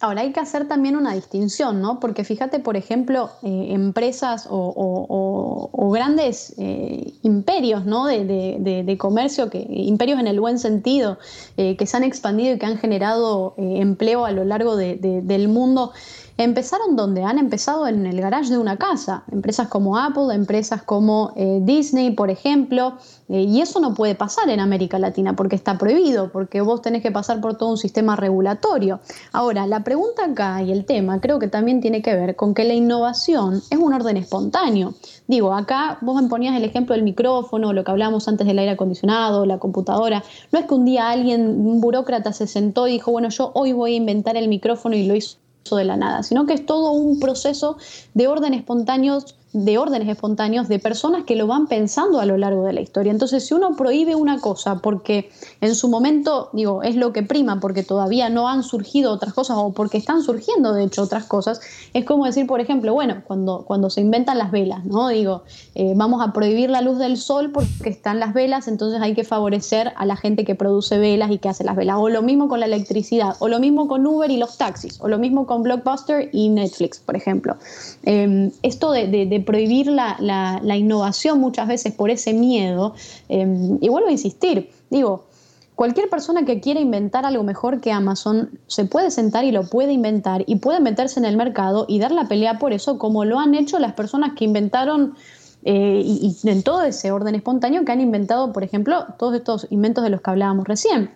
[0.00, 1.98] Ahora hay que hacer también una distinción, ¿no?
[1.98, 8.06] Porque fíjate, por ejemplo, eh, empresas o, grandes eh, imperios, ¿no?
[8.06, 11.18] De, comercio, que, imperios en el buen sentido,
[11.56, 15.92] eh, que se han expandido y que han generado empleo a lo largo del mundo
[16.38, 19.24] empezaron donde han empezado en el garage de una casa.
[19.32, 22.94] Empresas como Apple, empresas como eh, Disney, por ejemplo.
[23.28, 27.02] Eh, y eso no puede pasar en América Latina porque está prohibido, porque vos tenés
[27.02, 29.00] que pasar por todo un sistema regulatorio.
[29.32, 32.62] Ahora, la pregunta acá y el tema creo que también tiene que ver con que
[32.62, 34.94] la innovación es un orden espontáneo.
[35.26, 38.72] Digo, acá vos me ponías el ejemplo del micrófono, lo que hablábamos antes del aire
[38.72, 40.22] acondicionado, la computadora.
[40.52, 43.72] No es que un día alguien, un burócrata, se sentó y dijo, bueno, yo hoy
[43.72, 45.38] voy a inventar el micrófono y lo hizo
[45.76, 47.76] de la nada, sino que es todo un proceso
[48.14, 52.64] de orden espontáneos de órdenes espontáneos de personas que lo van pensando a lo largo
[52.64, 53.10] de la historia.
[53.12, 55.30] Entonces, si uno prohíbe una cosa porque
[55.60, 59.56] en su momento, digo, es lo que prima, porque todavía no han surgido otras cosas
[59.58, 61.60] o porque están surgiendo, de hecho, otras cosas,
[61.94, 65.08] es como decir, por ejemplo, bueno, cuando, cuando se inventan las velas, ¿no?
[65.08, 69.14] Digo, eh, vamos a prohibir la luz del sol porque están las velas, entonces hay
[69.14, 71.96] que favorecer a la gente que produce velas y que hace las velas.
[71.98, 75.08] O lo mismo con la electricidad, o lo mismo con Uber y los taxis, o
[75.08, 77.56] lo mismo con Blockbuster y Netflix, por ejemplo.
[78.02, 79.06] Em, esto de
[79.40, 82.94] prohibir la, innovación muchas veces por ese miedo.
[83.28, 85.26] Em, y vuelvo a insistir, digo,
[85.74, 89.92] cualquier persona que quiera inventar algo mejor que Amazon se puede sentar y lo puede
[89.92, 93.38] inventar y puede meterse en el mercado y dar la pelea por eso, como lo
[93.38, 95.14] han hecho las personas que inventaron
[95.64, 99.66] eh, y, y, en todo ese orden espontáneo que han inventado, por ejemplo, todos estos
[99.70, 101.10] inventos de los que hablábamos recién.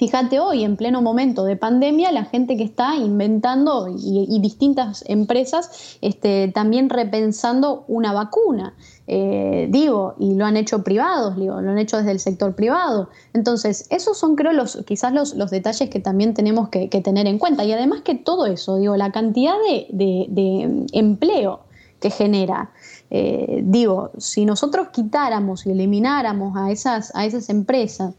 [0.00, 5.98] Fíjate hoy, en pleno momento de pandemia, la gente que está inventando y, distintas empresas
[6.00, 8.72] este, también repensando una vacuna.
[9.06, 13.10] Eh, digo, y lo han hecho privados, digo, lo han hecho desde el sector privado.
[13.34, 17.64] Entonces, esos son, creo, los, quizás los, detalles que también tenemos que, tener en cuenta.
[17.64, 21.60] Y además que todo eso, digo, la cantidad de, empleo
[22.00, 22.70] que genera.
[23.10, 28.14] Eh, digo, si nosotros quitáramos y elimináramos a esas, a esas empresas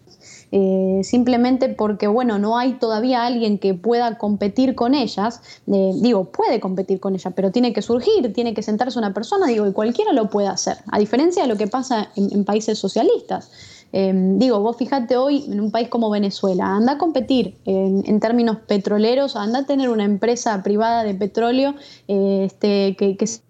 [0.53, 6.25] eh, simplemente porque, bueno, no hay todavía alguien que pueda competir con ellas, eh, digo,
[6.25, 9.71] puede competir con ellas, pero tiene que surgir, tiene que sentarse una persona, digo, y
[9.71, 13.49] cualquiera lo puede hacer, a diferencia de lo que pasa en, países socialistas.
[13.93, 18.57] Eh, digo, vos fíjate hoy en un país como Venezuela, anda a competir en, términos
[18.67, 21.75] petroleros, anda a tener una empresa privada de petróleo
[22.07, 23.41] este, que, que se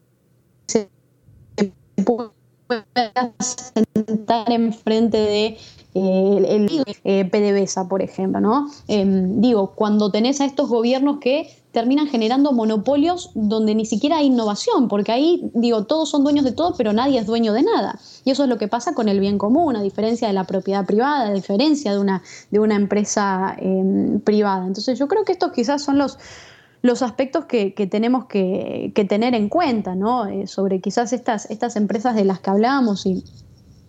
[2.06, 2.32] pueda
[3.40, 5.58] sentar enfrente de
[5.94, 6.70] el,
[7.04, 8.70] eh, PDVSA, por ejemplo, ¿no?
[8.88, 14.28] Em, digo, cuando tenés a estos gobiernos que terminan generando monopolios donde ni siquiera hay
[14.28, 18.00] innovación, porque ahí, digo, todos son dueños de todo, pero nadie es dueño de nada.
[18.26, 20.86] Y eso es lo que pasa con el bien común, a diferencia de la propiedad
[20.86, 24.66] privada, a diferencia de una, de una empresa em, privada.
[24.68, 26.18] Entonces yo creo que estos quizás son los,
[26.82, 30.28] los aspectos que, tenemos que, tener en cuenta, ¿no?
[30.28, 33.24] Eh, sobre quizás estas, estas empresas de las que hablábamos y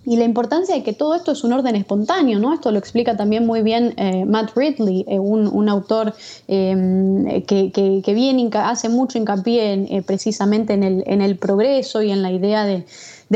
[0.05, 2.53] y la importancia de que todo esto es un orden espontáneo, ¿no?
[2.53, 6.15] Esto lo explica también muy bien eh, Matt Ridley, eh, un, autor
[6.49, 12.33] em, que, que, hace mucho hincapié precisamente en el, en el progreso y en la
[12.33, 12.85] idea de,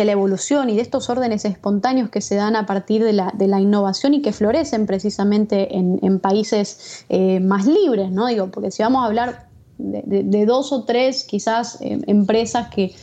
[0.05, 3.49] la evolución y de estos órdenes espontáneos que se dan a partir de la, de
[3.49, 8.27] la innovación y que florecen precisamente en, países eh, más libres, ¿no?
[8.27, 9.49] Digo, porque si vamos a hablar
[9.79, 12.95] de, dos o tres quizás eh, empresas que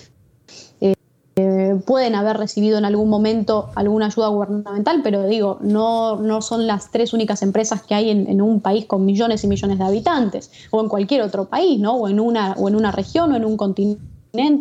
[1.36, 6.68] eh, pueden haber recibido en algún momento alguna ayuda gubernamental, pero digo, no, no son
[6.68, 10.52] las tres únicas empresas que hay en, un país con millones y millones de habitantes,
[10.70, 11.96] o en cualquier otro país, ¿no?
[11.96, 14.13] o, en una, o en una región o en un continente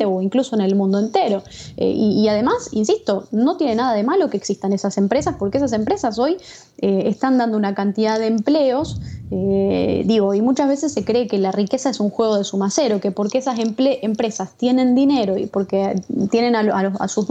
[0.05, 1.43] o incluso en el mundo entero.
[1.79, 5.73] Eh, y, además, insisto, no tiene nada de malo que existan esas empresas, porque esas
[5.73, 6.37] empresas hoy
[6.79, 11.39] eh, están dando una cantidad de empleos, eh, digo, y muchas veces se cree que
[11.39, 15.47] la riqueza es un juego de suma cero, que porque esas empresas tienen dinero y
[15.47, 15.99] porque
[16.31, 16.61] tienen a,
[17.01, 17.27] a sus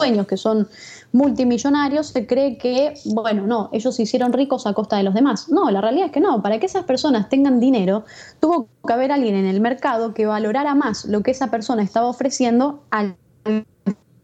[0.00, 0.68] dueños que son
[1.12, 5.48] multimillonarios, se cree que, bueno, no, ellos se hicieron ricos a costa de los demás.
[5.48, 6.42] No, la realidad es que no.
[6.42, 8.04] Para que esas personas tengan dinero,
[8.40, 12.06] tuvo que haber alguien en el mercado que valorara más lo que esa persona estaba
[12.06, 13.16] ofreciendo al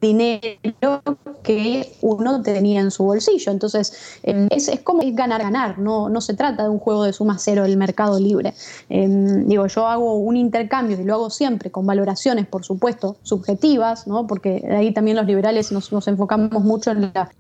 [0.01, 1.03] dinero
[1.43, 3.53] que uno tenía en su bolsillo.
[3.53, 7.13] Entonces, em, es, como es ganar, ganar, no, no se trata de un juego de
[7.13, 8.55] suma cero el mercado libre.
[8.89, 14.07] Em, digo, yo hago un intercambio y lo hago siempre con valoraciones, por supuesto, subjetivas,
[14.07, 14.27] ¿no?
[14.27, 17.31] porque ahí también los liberales nos, enfocamos mucho en la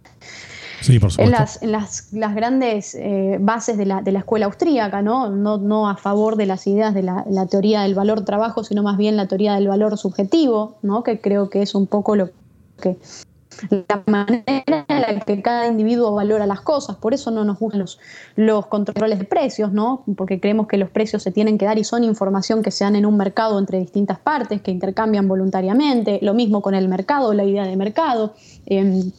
[0.89, 5.31] en, las, en las, las grandes eh, bases de la, de la, escuela austríaca, ¿no?
[5.31, 5.57] ¿no?
[5.59, 8.97] No, a favor de las ideas de la, la, teoría del valor trabajo, sino más
[8.97, 11.03] bien la teoría del valor subjetivo, ¿no?
[11.03, 12.31] que creo que es un poco lo
[12.81, 12.97] que
[13.71, 17.81] la manera en la que cada individuo valora las cosas, por eso no nos gustan
[17.81, 17.99] los,
[18.35, 20.05] los controles de precios, ¿no?
[20.17, 22.97] porque creemos que los precios se tienen que dar y son información que se dan
[22.97, 27.45] en un mercado entre distintas partes, que intercambian voluntariamente, lo mismo con el mercado, la
[27.45, 28.35] idea de mercado.
[28.67, 29.11] Em,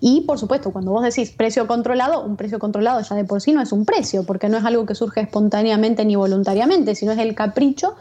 [0.00, 3.52] y por supuesto, cuando vos decís precio controlado, un precio controlado ya de por sí
[3.52, 7.18] no es un precio, porque no es algo que surge espontáneamente ni voluntariamente, sino es
[7.18, 7.94] el capricho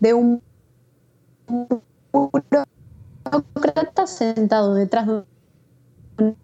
[0.00, 0.42] de un
[3.30, 5.24] burócrata sentado detrás de
[6.18, 6.36] un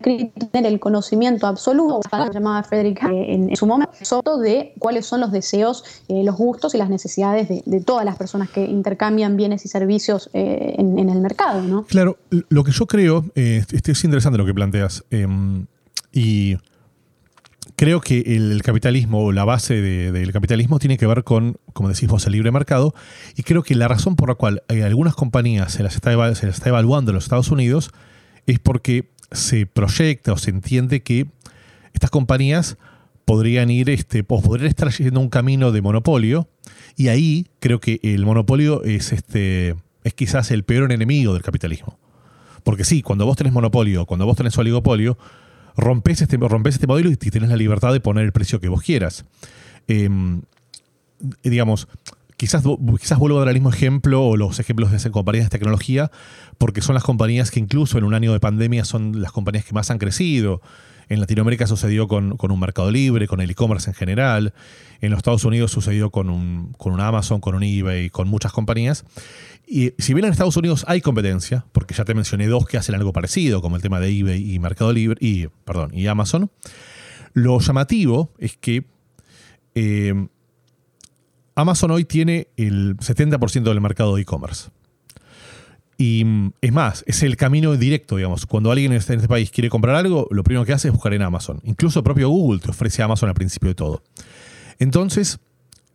[0.00, 2.00] tener el conocimiento absoluto,
[2.32, 6.78] llamaba Frederick eh, en, su momento, de cuáles son los deseos, eh, los gustos y
[6.78, 11.62] las necesidades de, todas las personas que intercambian bienes y servicios eh, en, el mercado.
[11.62, 11.84] ¿no?
[11.84, 12.18] Claro,
[12.48, 15.66] lo que yo creo, es interesante lo que planteas, em,
[16.12, 16.56] y
[17.80, 22.10] creo que el capitalismo, o la base del capitalismo, tiene que ver con, como decís
[22.10, 22.94] vos, el libre mercado.
[23.36, 26.46] Y creo que la razón por la cual hay algunas compañías se las está, se
[26.46, 27.90] las está evaluando en los Estados Unidos
[28.44, 31.28] es porque se proyecta o se entiende que
[31.94, 32.76] estas compañías
[33.24, 36.50] podrían ir, este, podrían estar yendo un camino de monopolio.
[36.96, 41.98] Y ahí creo que el monopolio es, este, es quizás el peor enemigo del capitalismo.
[42.62, 45.16] Porque sí, cuando vos tenés monopolio, cuando vos tenés oligopolio,
[45.80, 48.82] rompes este, rompes este modelo y tienes la libertad de poner el precio que vos
[48.82, 49.24] quieras.
[49.88, 50.42] Em,
[51.42, 51.88] digamos,
[52.36, 52.62] quizás,
[52.98, 56.10] quizás vuelvo a dar el mismo ejemplo o los ejemplos de esas compañías de tecnología,
[56.58, 59.74] porque son las compañías que incluso en un año de pandemia son las compañías que
[59.74, 60.62] más han crecido.
[61.10, 64.54] En Latinoamérica sucedió con, un mercado libre, con el e-commerce en general.
[65.00, 68.52] En los Estados Unidos sucedió con un, con un Amazon, con un eBay, con muchas
[68.52, 69.04] compañías.
[69.66, 72.94] Y si bien en Estados Unidos hay competencia, porque ya te mencioné dos que hacen
[72.94, 76.48] algo parecido, como el tema de eBay y Mercado Libre, y, perdón, y Amazon,
[77.32, 78.84] lo llamativo es que
[79.74, 80.28] eh,
[81.56, 84.70] Amazon hoy tiene el 70% del mercado de e-commerce.
[86.00, 88.46] Y mm, es más, es el camino directo, digamos.
[88.46, 91.20] Cuando alguien en este, país quiere comprar algo, lo primero que hace es buscar en
[91.20, 91.60] Amazon.
[91.62, 94.02] Incluso propio Google te ofrece Amazon al principio de todo.
[94.78, 95.40] Entonces,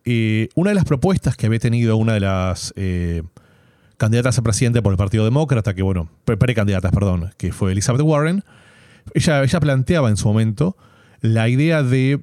[0.04, 3.24] eh, una de las propuestas que había tenido una de las eh,
[3.96, 8.44] candidatas a presidente por el Partido Demócrata, que bueno, precandidatas, perdón, que fue Elizabeth Warren,
[9.12, 10.76] ella, ella planteaba en su momento
[11.20, 12.20] la idea de,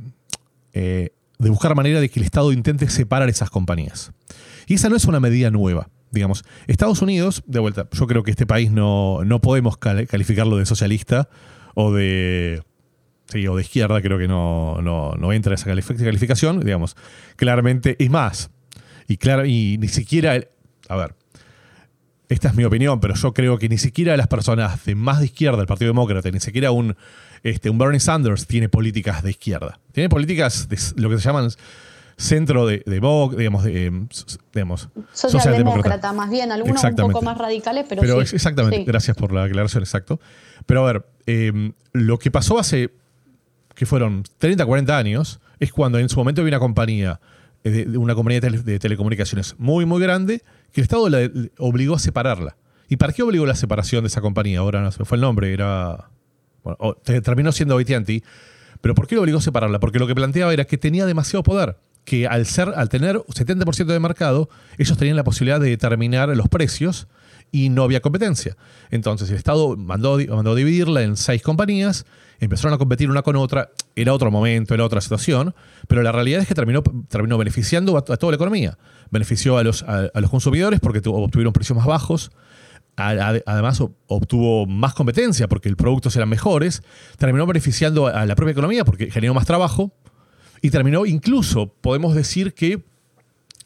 [0.71, 4.13] eh, de buscar manera de que el Estado intente separar esas compañías.
[4.67, 5.89] Y esa no es una medida nueva.
[6.13, 10.65] Digamos, Estados Unidos, de vuelta, yo creo que este país no, no podemos calificarlo de
[10.65, 11.27] socialista
[11.75, 12.63] o de
[13.25, 16.95] Sí, o de izquierda, creo que no, no, no entra esa calificación, digamos.
[17.35, 18.51] Claramente, es más,
[19.07, 20.39] y, claro, y ni siquiera,
[20.89, 21.15] a ver,
[22.29, 25.25] esta es mi opinión, pero yo creo que ni siquiera las personas de más de
[25.25, 26.95] izquierda del Partido Demócrata, ni siquiera un,
[27.43, 29.79] este, un Bernie Sanders tiene políticas de izquierda.
[29.91, 31.49] Tiene políticas de lo que se llaman
[32.17, 32.95] centro de, de
[33.37, 34.07] digamos, de, em,
[34.53, 38.35] digamos socialdemócrata, más bien, algunos un poco más radicales, pero, pero sí.
[38.35, 40.19] Exactamente, gracias por la aclaración, exacto.
[40.65, 42.93] Pero a ver, em, lo que pasó hace,
[43.75, 47.19] que fueron 30, 40 años, es cuando en su momento había una compañía,
[47.63, 51.99] eh, de, una compañía de, telecomunicaciones muy, muy grande, que el Estado la obligó a
[51.99, 52.57] separarla.
[52.89, 54.59] ¿Y para qué obligó la separación de esa compañía?
[54.59, 56.09] Ahora no se fue el nombre, era.
[56.63, 58.23] Bueno, terminó siendo ATT.
[58.81, 59.79] Pero ¿por qué lo obligó a separarla?
[59.79, 61.77] Porque lo que planteaba era que tenía demasiado poder.
[62.05, 66.49] Que al, ser, al tener 70% de mercado, ellos tenían la posibilidad de determinar los
[66.49, 67.07] precios
[67.53, 68.57] y no había competencia.
[68.89, 72.05] Entonces el Estado mandó, mandó dividirla en seis compañías,
[72.39, 75.53] empezaron a competir una con otra, era otro momento, era otra situación,
[75.87, 78.77] pero la realidad es que terminó, terminó beneficiando a, toda la economía.
[79.11, 82.31] Benefició a los, a, los consumidores porque obtuvieron precios más bajos,
[82.95, 86.81] además obtuvo más competencia porque los productos eran mejores,
[87.19, 89.93] terminó beneficiando a la propia economía porque generó más trabajo
[90.63, 92.81] y terminó incluso, podemos decir que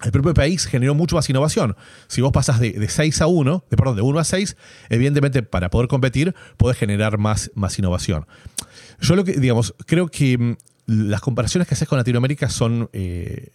[0.03, 1.77] el propio país generó mucho más innovación.
[2.07, 4.57] Si vos pasas de, 6 a 1, de, perdón, de 1 a 6,
[4.89, 8.25] evidentemente para poder competir podés generar más, más innovación.
[8.99, 10.55] Yo lo que, digamos, creo que mm,
[10.87, 13.51] las comparaciones que haces con Latinoamérica son, eh,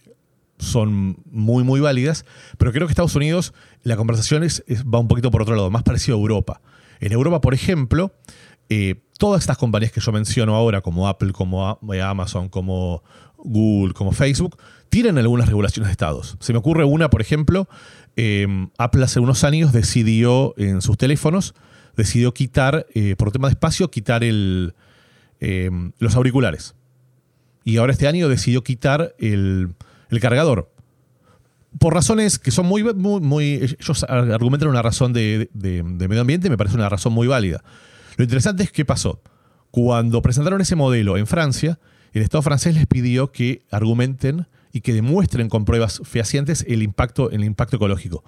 [0.57, 2.23] son muy, muy válidas,
[2.57, 5.83] pero creo que Estados Unidos, la conversación es, va un poquito por otro lado, más
[5.83, 6.61] parecido a Europa.
[7.01, 8.13] En Europa, por ejemplo,
[8.69, 13.03] eh, todas estas compañías que yo menciono ahora, como Apple, como Amazon, como
[13.43, 14.57] Google, como Facebook,
[14.89, 16.37] tienen algunas regulaciones de estados.
[16.39, 17.67] Se me ocurre una, por ejemplo,
[18.15, 21.55] eh, Apple hace unos años decidió en sus teléfonos,
[21.95, 24.75] decidió quitar, eh, por tema de espacio, quitar el,
[25.39, 26.75] eh, los auriculares.
[27.63, 29.73] Y ahora este año decidió quitar el,
[30.21, 30.71] cargador.
[31.79, 36.57] Por razones que son muy, muy, Ellos argumentan una razón de, de medio ambiente, me
[36.57, 37.63] parece una razón muy válida.
[38.17, 39.21] Lo interesante es qué pasó.
[39.71, 41.79] Cuando presentaron ese modelo en Francia,
[42.13, 47.29] el Estado francés les pidió que argumenten y que demuestren con pruebas fehacientes el impacto,
[47.31, 48.23] el impacto ecológico.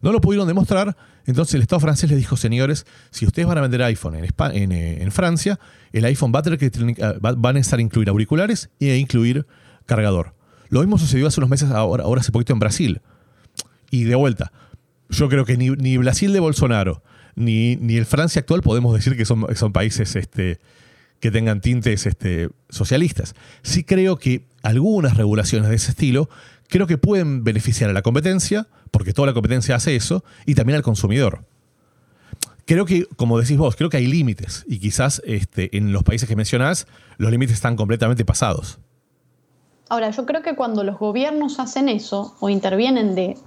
[0.00, 3.62] No lo pudieron demostrar, entonces el Estado francés les dijo, señores, si ustedes van a
[3.62, 5.58] vender iPhone en, eh, Francia,
[5.92, 9.46] el iPhone va a, tener que, eh, va a necesitar incluir auriculares e incluir
[9.86, 10.34] cargador.
[10.68, 13.00] Lo mismo sucedió hace unos meses, ahora, ahora hace poquito en Brasil.
[13.90, 14.52] Y de vuelta,
[15.08, 17.02] yo creo que ni, ni Brasil de Bolsonaro,
[17.34, 20.58] ni, ni, el Francia actual podemos decir que son, son países este,
[21.20, 23.34] que tengan tintes este, socialistas.
[23.62, 26.28] Sí creo que algunas regulaciones de ese estilo
[26.68, 30.76] creo que pueden beneficiar a la competencia, porque toda la competencia hace eso, y también
[30.76, 31.44] al consumidor.
[32.66, 36.28] Creo que, como decís vos, creo que hay límites, y quizás este, en los países
[36.28, 38.78] que mencionás, los límites están completamente pasados.
[39.88, 43.38] Ahora, yo creo que cuando los gobiernos hacen eso o intervienen de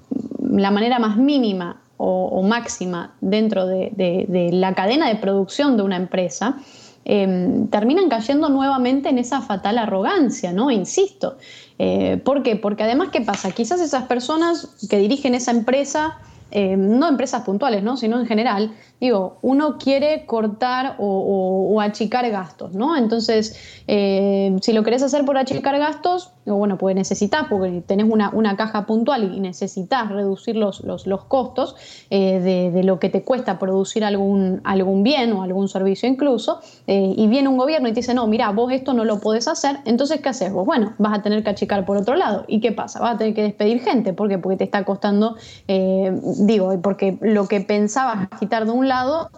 [0.51, 6.57] la manera más mínima o, máxima dentro de la cadena de producción de una empresa,
[7.04, 10.70] Em, terminan cayendo nuevamente en esa fatal arrogancia, ¿no?
[10.70, 11.38] Insisto.
[11.80, 12.56] Eh, ¿Por qué?
[12.56, 13.52] Porque además, ¿qué pasa?
[13.52, 16.20] Quizás esas personas que dirigen esa empresa,
[16.52, 17.97] em, no empresas puntuales, ¿no?
[17.97, 18.72] sino en general,
[19.02, 22.95] digo, uno quiere cortar o, achicar gastos, ¿no?
[22.95, 28.56] Entonces, eh, si lo querés hacer por achicar gastos, bueno, pues necesitas, porque tenés una,
[28.56, 31.76] caja puntual y necesitas reducir los, los, costos
[32.12, 37.14] eh, de, lo que te cuesta producir algún, algún bien o algún servicio incluso, eh,
[37.18, 39.80] y viene un gobierno y te dice, no, mira, vos esto no lo podés hacer,
[39.86, 40.66] entonces, ¿qué haces vos?
[40.66, 42.45] Bueno, vas a tener que achicar por otro lado.
[42.47, 42.99] ¿Y qué pasa?
[42.99, 44.38] Vas a tener que despedir gente, ¿por qué?
[44.38, 45.38] Porque te está costando,
[45.68, 48.91] digo, porque lo que pensabas quitar de un lado,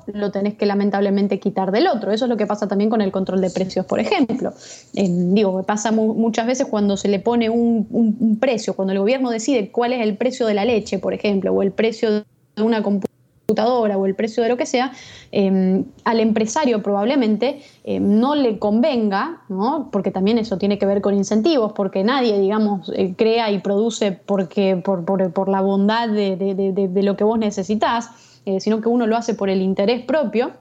[0.07, 2.11] lo tenés que lamentablemente quitar del otro.
[2.11, 4.53] Eso es lo que pasa también con el control de precios, por ejemplo.
[4.93, 9.93] digo, pasa muchas veces cuando se le pone un, precio, cuando el gobierno decide cuál
[9.93, 12.23] es el precio de la leche, por ejemplo, o el precio de
[12.61, 14.91] una computadora o el precio de lo que sea,
[15.31, 19.89] em, al empresario probablemente em, no le convenga, ¿no?
[19.91, 24.11] porque también eso tiene que ver con incentivos, porque nadie, digamos, eh, crea y produce
[24.11, 28.09] porque, por, por, la bondad de, de, lo que vos necesitas,
[28.45, 30.53] eh, sino que uno lo hace por el interés propio.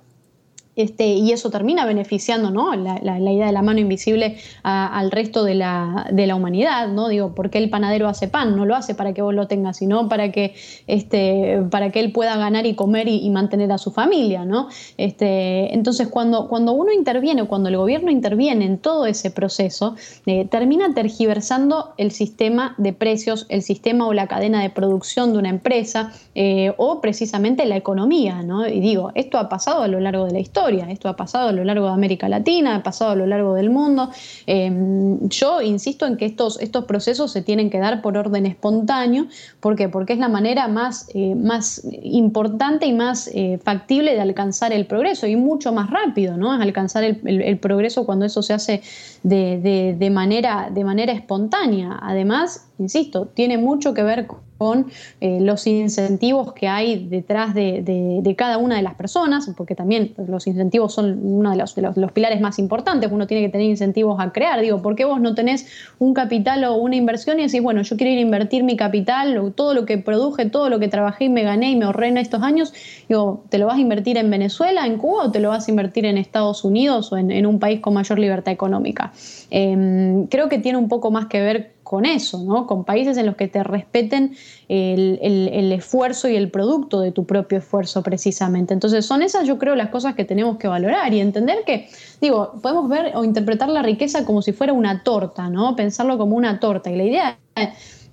[0.74, 2.74] Este, y eso termina beneficiando ¿no?
[2.74, 6.88] la, idea de la mano invisible al resto de la, humanidad.
[6.88, 7.08] ¿no?
[7.08, 8.56] Digo, ¿por qué el panadero hace pan?
[8.56, 10.54] No lo hace para que vos lo tengas, sino para que,
[10.86, 14.44] este, para que él pueda ganar y comer y, mantener a su familia.
[14.44, 14.68] ¿no?
[14.96, 19.96] Este, entonces, cuando, cuando uno interviene, cuando el gobierno interviene en todo ese proceso,
[20.26, 25.38] eh, termina tergiversando el sistema de precios, el sistema o la cadena de producción de
[25.38, 28.42] una empresa eh, o precisamente la economía.
[28.42, 28.66] ¿no?
[28.66, 31.52] Y digo, esto ha pasado a lo largo de la historia esto ha pasado a
[31.52, 34.10] lo largo de América Latina, ha pasado a lo largo del mundo.
[34.46, 39.26] Em, yo insisto en que estos, estos procesos se tienen que dar por orden espontáneo.
[39.60, 39.88] ¿Por qué?
[39.88, 44.86] Porque es la manera más, eh, más importante y más eh, factible de alcanzar el
[44.86, 46.54] progreso y mucho más rápido, ¿no?
[46.54, 48.82] Es alcanzar el, progreso cuando eso se hace
[49.22, 51.98] de, manera, de manera espontánea.
[52.02, 54.86] Además, insisto, tiene mucho que ver con con
[55.20, 60.46] eh, los incentivos que hay detrás de, cada una de las personas, porque también los
[60.46, 61.74] incentivos son uno de los,
[62.12, 65.34] pilares más importantes, uno tiene que tener incentivos a crear, digo, ¿por qué vos no
[65.34, 65.66] tenés
[65.98, 69.52] un capital o una inversión y decís, bueno, yo quiero ir a invertir mi capital,
[69.56, 72.18] todo lo que produje, todo lo que trabajé y me gané y me ahorré en
[72.18, 72.72] estos años,
[73.08, 75.70] digo, ¿te lo vas a invertir en Venezuela, en Cuba o te lo vas a
[75.72, 79.12] invertir en Estados Unidos o en, un país con mayor libertad económica?
[79.50, 82.66] Em, creo que tiene un poco más que ver con eso, ¿no?
[82.66, 84.34] Con países en los que te respeten
[84.66, 88.72] el, el, esfuerzo y el producto de tu propio esfuerzo precisamente.
[88.72, 92.54] Entonces son esas yo creo las cosas que tenemos que valorar y entender que, digo,
[92.62, 95.76] podemos ver o interpretar la riqueza como si fuera una torta, ¿no?
[95.76, 96.90] Pensarlo como una torta.
[96.90, 97.38] Y la idea,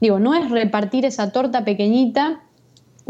[0.01, 2.41] digo, no es repartir esa torta pequeñita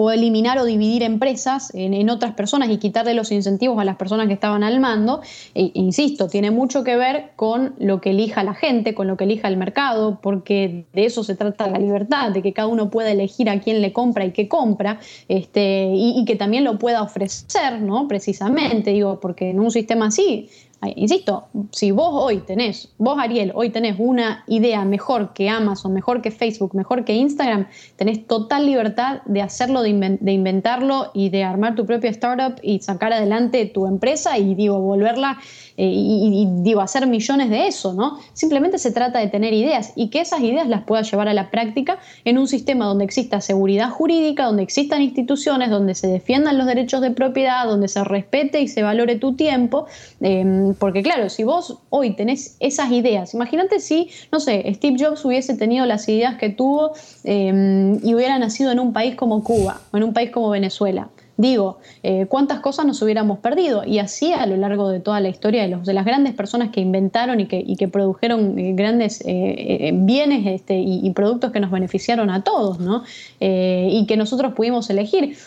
[0.01, 4.27] o eliminar o dividir empresas en, otras personas y quitarle los incentivos a las personas
[4.27, 5.19] que estaban al mando,
[5.53, 9.25] e, insisto, tiene mucho que ver con lo que elija la gente, con lo que
[9.25, 13.11] elija el mercado, porque de eso se trata la libertad, de que cada uno pueda
[13.11, 17.01] elegir a quién le compra y qué compra, este, y, y que también lo pueda
[17.01, 18.07] ofrecer, ¿no?
[18.07, 20.47] Precisamente, digo, porque en un sistema así
[20.95, 26.21] Insisto, si vos hoy tenés, vos Ariel, hoy tenés una idea mejor que Amazon, mejor
[26.21, 27.67] que Facebook, mejor que Instagram,
[27.97, 33.11] tenés total libertad de hacerlo, de, inventarlo y de armar tu propia startup y sacar
[33.11, 35.37] adelante tu empresa y digo, volverla
[35.81, 38.19] eh, y, digo, hacer millones de eso, ¿no?
[38.33, 41.49] Simplemente se trata de tener ideas y que esas ideas las puedas llevar a la
[41.51, 46.67] práctica en un sistema donde exista seguridad jurídica, donde existan instituciones, donde se defiendan los
[46.67, 49.85] derechos de propiedad, donde se respete y se valore tu tiempo.
[50.19, 55.23] Em, porque claro, si vos hoy tenés esas ideas, imagínate si, no sé, Steve Jobs
[55.23, 56.91] hubiese tenido las ideas que tuvo
[57.23, 61.07] em, y hubiera nacido en un país como Cuba o en un país como Venezuela.
[61.39, 63.85] Digo, eh, ¿cuántas cosas nos hubiéramos perdido?
[63.85, 66.69] Y así a lo largo de toda la historia de, los, de las grandes personas
[66.69, 71.71] que inventaron y que, produjeron eh, grandes eh, bienes este, y, y, productos que nos
[71.71, 73.05] beneficiaron a todos, ¿no?
[73.39, 75.37] y que nosotros pudimos elegir.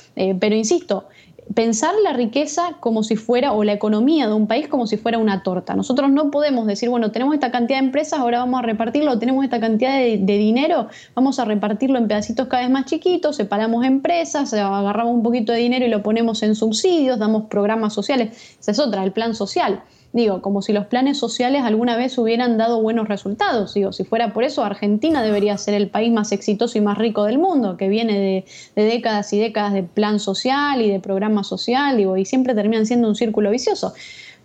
[0.41, 1.05] pero insisto,
[1.55, 5.19] pensar la riqueza como si fuera, o la economía de un país como si fuera
[5.19, 5.75] una torta.
[5.75, 9.45] Nosotros no podemos decir, bueno, tenemos esta cantidad de empresas, ahora vamos a repartirlo, tenemos
[9.45, 14.53] esta cantidad de, dinero, vamos a repartirlo en pedacitos cada vez más chiquitos, separamos empresas,
[14.55, 18.57] agarramos un poquito de dinero y lo ponemos en subsidios, damos programas sociales.
[18.61, 19.83] Esa es otra, el plan social.
[20.13, 23.73] Digo, como si los planes sociales alguna vez hubieran dado buenos resultados.
[23.73, 27.25] Digo, si fuera por eso, Argentina debería ser el país más exitoso y más rico
[27.25, 28.45] del mundo, que viene
[28.77, 32.85] de, décadas y décadas de plan social y de programa social, digo, y siempre terminan
[32.85, 33.95] siendo un círculo vicioso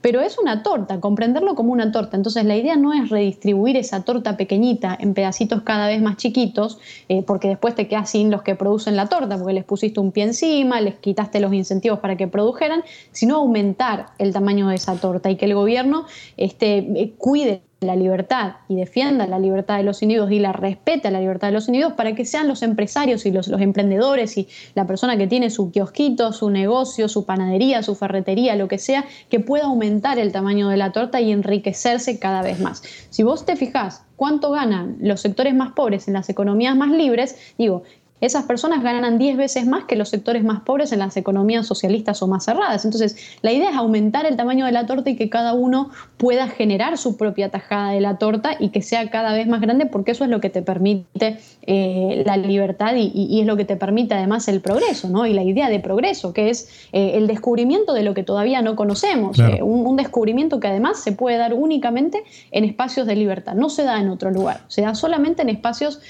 [0.01, 2.17] pero es una torta, comprenderlo como una torta.
[2.17, 6.79] Entonces la idea no es redistribuir esa torta pequeñita en pedacitos cada vez más chiquitos,
[7.09, 10.11] eh, porque después te quedas sin los que producen la torta, porque les pusiste un
[10.11, 14.95] pie encima, les quitaste los incentivos para que produjeran, sino aumentar el tamaño de esa
[14.95, 16.05] torta y que el gobierno
[16.37, 21.11] este, eh, cuide la libertad y defienda la libertad de los individuos y la respete
[21.11, 24.47] la libertad de los individuos para que sean los empresarios y los, los, emprendedores y
[24.73, 29.05] la persona que tiene su kiosquito, su negocio, su panadería, su ferretería, lo que sea,
[29.29, 32.81] que pueda aumentar el tamaño de la torta y enriquecerse cada vez más.
[33.11, 37.37] Si vos te fijás cuánto ganan los sectores más pobres en las economías más libres,
[37.59, 37.83] digo,
[38.19, 42.21] esas personas ganan 10 veces más que los sectores más pobres en las economías socialistas
[42.21, 42.83] o más cerradas.
[42.83, 46.47] Entonces, la idea es aumentar el tamaño de la torta y que cada uno pueda
[46.47, 50.11] generar su propia tajada de la torta y que sea cada vez más grande porque
[50.11, 54.15] eso es lo que te permite eh, la libertad y, es lo que te permite
[54.15, 55.25] además el progreso, ¿no?
[55.27, 58.75] Y la idea de progreso, que es eh, el descubrimiento de lo que todavía no
[58.75, 63.53] conocemos, eh, un, un descubrimiento que además se puede dar únicamente en espacios de libertad,
[63.53, 66.01] no se da en otro lugar, se da solamente en espacios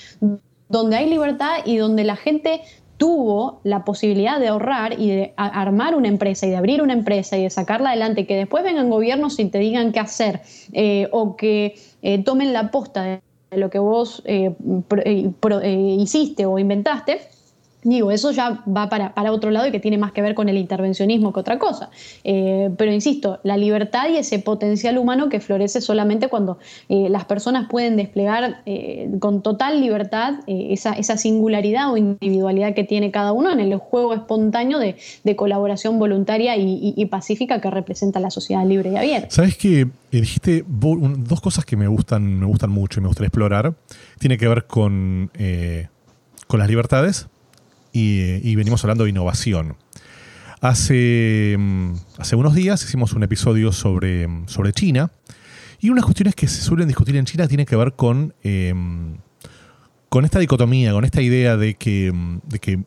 [0.70, 2.62] donde hay libertad y donde la gente
[2.98, 7.38] tuvo la posibilidad de ahorrar y de armar una empresa y de abrir una empresa
[7.38, 10.42] y de sacarla adelante, que después vengan gobiernos y te digan qué hacer
[10.74, 14.54] eh, o que eh, tomen la posta de lo que vos eh,
[16.00, 17.22] hiciste o inventaste,
[17.84, 20.58] Digo, eso ya va para, otro lado y que tiene más que ver con el
[20.58, 21.90] intervencionismo que otra cosa.
[22.24, 26.58] Eh, pero insisto, la libertad y ese potencial humano que florece solamente cuando
[26.90, 33.12] eh, las personas pueden desplegar eh, con total libertad esa, singularidad o individualidad que tiene
[33.12, 34.98] cada uno en el juego espontáneo de,
[35.36, 39.30] colaboración voluntaria y, pacífica que representa la sociedad libre y abierta.
[39.30, 43.76] Sabes que dijiste dos cosas que me gustan, me gustan mucho y me gustaría explorar.
[44.20, 45.32] Tiene que ver con,
[46.48, 47.28] con las libertades
[47.98, 49.76] y, venimos hablando de innovación.
[50.62, 55.12] Hace, mm, hace unos días hicimos un episodio sobre, mm, sobre China
[55.80, 59.18] y unas cuestiones que se suelen discutir en China tienen que ver con, em,
[60.10, 62.84] con esta dicotomía, con esta idea de que, mm, de que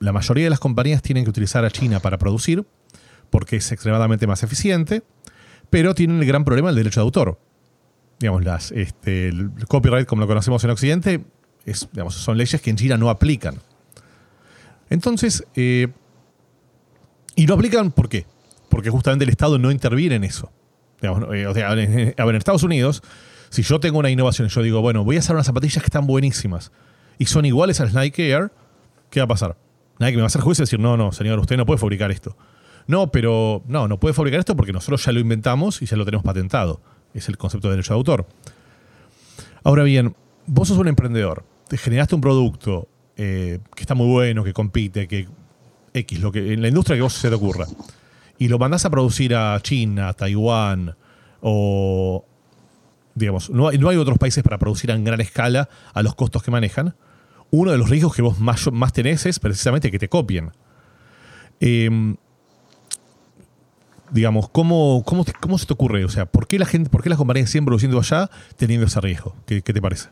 [0.00, 2.64] la mayoría de las compañías tienen que utilizar a China para producir
[3.30, 5.02] porque es extremadamente más eficiente,
[5.70, 7.38] pero tienen el gran problema del derecho de autor.
[8.20, 11.24] Digamos, las, este, el copyright como lo conocemos en Occidente
[11.64, 13.56] es, son leyes que en China no aplican.
[14.92, 15.88] Entonces, eh,
[17.34, 18.26] y lo aplican, ¿por qué?
[18.68, 20.52] Porque justamente el Estado no interviene en eso.
[21.00, 23.02] Eh, o sea, en Estados Unidos,
[23.48, 25.86] si yo tengo una innovación y yo digo, bueno, voy a hacer unas zapatillas que
[25.86, 26.72] están buenísimas
[27.16, 28.52] y son iguales a las Nike Air,
[29.08, 29.56] ¿qué va a pasar?
[29.98, 32.10] Nike me va a hacer juicio y decir, no, no, señor, usted no puede fabricar
[32.10, 32.36] esto.
[32.86, 36.04] No, pero no, no puede fabricar esto porque nosotros ya lo inventamos y ya lo
[36.04, 36.82] tenemos patentado.
[37.14, 38.26] Es el concepto de derecho de autor.
[39.64, 40.14] Ahora bien,
[40.44, 45.06] vos sos un emprendedor, te generaste un producto eh, que está muy bueno, que compite,
[45.06, 45.28] que
[45.94, 47.66] X, lo que, en la industria que vos se te ocurra,
[48.38, 50.96] y lo mandás a producir a China, a Taiwán,
[51.40, 52.24] o
[53.14, 56.94] digamos, no hay, otros países para producir en gran escala a los costos que manejan,
[57.50, 60.52] uno de los riesgos que vos más, tenés es precisamente que te copien.
[61.60, 62.16] Em,
[64.10, 66.04] digamos, ¿cómo, cómo, ¿cómo, se te ocurre?
[66.04, 69.00] O sea, ¿por qué la gente, por qué las compañías siguen produciendo allá teniendo ese
[69.00, 69.36] riesgo?
[69.44, 70.08] ¿Qué, qué te parece?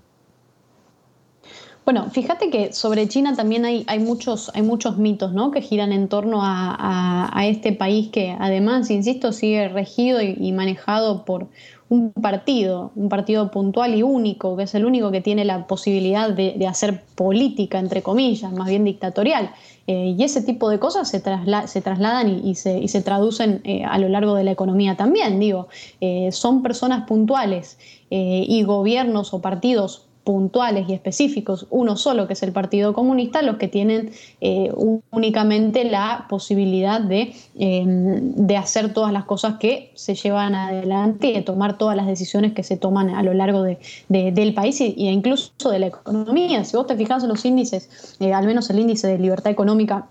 [1.85, 5.51] Bueno, fíjate que sobre China también hay, muchos, hay muchos mitos ¿no?
[5.51, 11.49] que giran en torno a, este país que además, insisto, sigue regido y, manejado por
[11.89, 16.31] un partido, un partido puntual y único, que es el único que tiene la posibilidad
[16.31, 19.51] de, hacer política, entre comillas, más bien dictatorial.
[19.87, 23.03] Eh, y ese tipo de cosas se, trasla se trasladan y, y, se, y, se,
[23.03, 25.41] traducen eh, a lo largo de la economía también.
[25.41, 25.67] Digo,
[26.01, 27.79] eh, son personas puntuales
[28.13, 33.57] y gobiernos o partidos puntuales y específicos, uno solo, que es el Partido Comunista, los
[33.57, 34.71] que tienen eh,
[35.11, 41.33] únicamente la posibilidad de, eh, de, hacer todas las cosas que se llevan adelante y
[41.33, 44.81] de tomar todas las decisiones que se toman a lo largo de, de, del país
[44.81, 46.63] e incluso de la economía.
[46.63, 50.07] Si vos te fijas en los índices, eh, al menos el índice de libertad económica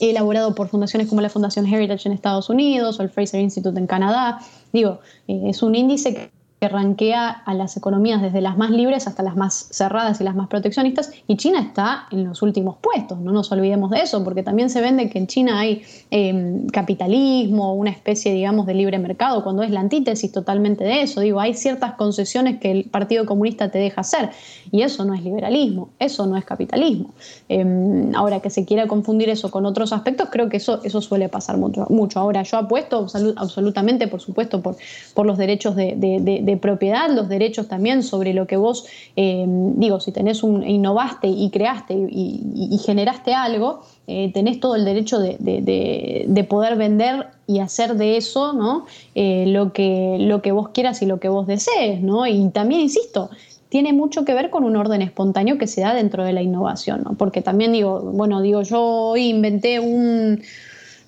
[0.00, 3.86] elaborado por fundaciones como la Fundación Heritage en Estados Unidos o el Fraser Institute en
[3.86, 4.38] Canadá,
[4.70, 6.30] digo, es un índice
[6.60, 10.24] que que ranquea a las economías desde las más libres hasta las más cerradas y
[10.24, 14.24] las más proteccionistas, y China está en los últimos puestos, no nos olvidemos de eso,
[14.24, 18.98] porque también se vende que en China hay eh, capitalismo, una especie, digamos, de libre
[18.98, 23.26] mercado, cuando es la antítesis totalmente de eso, digo, hay ciertas concesiones que el Partido
[23.26, 24.30] Comunista te deja hacer,
[24.72, 27.10] y eso no es liberalismo, eso no es capitalismo.
[27.48, 31.28] Eh, ahora, que se quiera confundir eso con otros aspectos, creo que eso, eso suele
[31.28, 31.86] pasar mucho.
[31.90, 32.18] mucho.
[32.18, 34.76] Ahora, yo apuesto absolutamente, por supuesto, por,
[35.14, 38.86] por los derechos de, de de propiedad, los derechos también sobre lo que vos,
[39.16, 44.84] eh, digo, si tenés un, innovaste y creaste y, generaste algo, eh, tenés todo el
[44.84, 48.84] derecho de, de, de, poder vender y hacer de eso ¿no?
[49.14, 52.02] Eh, lo, que, lo que vos quieras y lo que vos desees.
[52.02, 52.26] ¿no?
[52.26, 53.30] Y también, insisto,
[53.68, 57.02] tiene mucho que ver con un orden espontáneo que se da dentro de la innovación,
[57.04, 57.14] ¿no?
[57.16, 60.42] porque también digo, bueno, digo, yo inventé un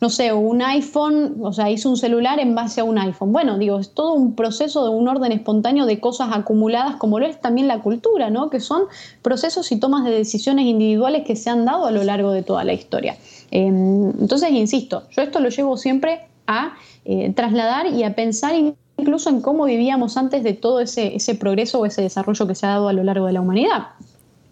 [0.01, 3.33] no sé, un iPhone, o sea, hizo un celular en base a un iPhone.
[3.33, 7.27] Bueno, digo, es todo un proceso de un orden espontáneo de cosas acumuladas, como lo
[7.27, 8.49] es también la cultura, ¿no?
[8.49, 8.83] Que son
[9.23, 12.63] procesos y tomas de decisiones individuales que se han dado a lo largo de toda
[12.63, 13.17] la historia.
[13.51, 16.75] Em, entonces, insisto, yo esto lo llevo siempre a
[17.05, 18.55] eh, trasladar y a pensar
[18.97, 22.67] incluso en cómo vivíamos antes de todo ese, ese progreso o ese desarrollo que se
[22.67, 23.89] ha dado a lo largo de la humanidad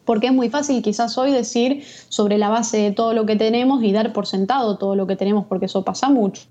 [0.06, 3.82] porque es muy fácil quizás hoy decir sobre la base de todo lo que tenemos
[3.82, 6.42] y dar por sentado todo lo que tenemos, porque eso pasa mucho.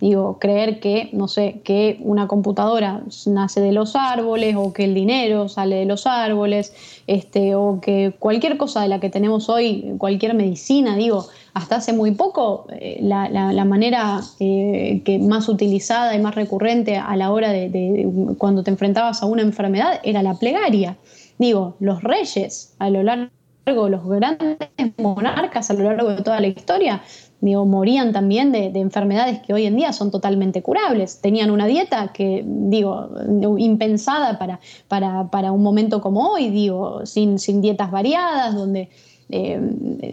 [0.00, 4.94] Digo, creer que, no sé, que una computadora nace de los árboles o que el
[4.94, 6.72] dinero sale de los árboles,
[7.06, 11.92] este, o que cualquier cosa de la que tenemos hoy, cualquier medicina, digo, hasta hace
[11.92, 17.50] muy poco, eh, la, manera eh, que más utilizada y más recurrente a la hora
[17.50, 18.08] de
[18.38, 20.96] cuando te enfrentabas a una enfermedad era la plegaria.
[21.40, 24.58] Digo, los reyes a lo largo, los grandes
[24.98, 27.00] monarcas a lo largo de toda la historia,
[27.40, 31.22] digo, morían también de, de, enfermedades que hoy en día son totalmente curables.
[31.22, 33.08] Tenían una dieta que, digo,
[33.56, 38.90] impensada para, para, para un momento como hoy, digo, sin, sin dietas variadas, donde
[39.32, 39.60] eh,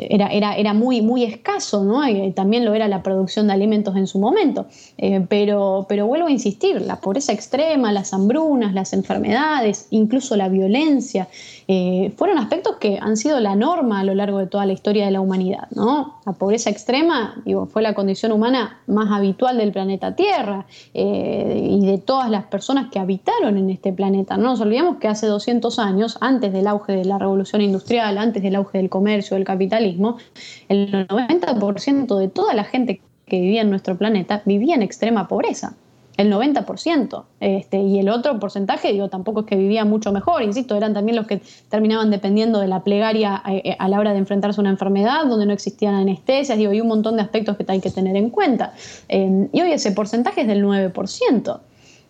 [0.10, 2.08] era, era, era, muy, muy escaso, ¿no?
[2.08, 4.68] Y también lo era la producción de alimentos en su momento.
[4.98, 10.50] Eh, pero, pero vuelvo a insistir, la pobreza extrema, las hambrunas, las enfermedades, incluso la
[10.50, 11.28] violencia,
[11.70, 15.06] eh, fueron aspectos que han sido la norma a lo largo de toda la historia
[15.06, 15.68] de la humanidad.
[15.76, 16.20] ¿no?
[16.26, 21.98] La pobreza extrema fue la condición humana más habitual del planeta Tierra eh, y de
[21.98, 24.38] todas las personas que habitaron en este planeta.
[24.38, 28.42] No nos olvidemos que hace 200 años, antes del auge de la revolución industrial, antes
[28.42, 30.18] del auge del comercio, del capitalismo,
[30.70, 35.76] el 90% de toda la gente que vivía en nuestro planeta vivía en extrema pobreza
[36.18, 37.24] el 90%.
[37.40, 41.16] Este, y el otro porcentaje, digo, tampoco es que vivía mucho mejor, insisto, eran también
[41.16, 44.62] los que terminaban dependiendo de la plegaria a, eh, a la hora de enfrentarse a
[44.62, 47.92] una enfermedad, donde no existían anestesias, digo, y un montón de aspectos que hay que
[47.92, 48.74] tener en cuenta.
[49.08, 51.60] Eh, y hoy ese porcentaje es del 9%.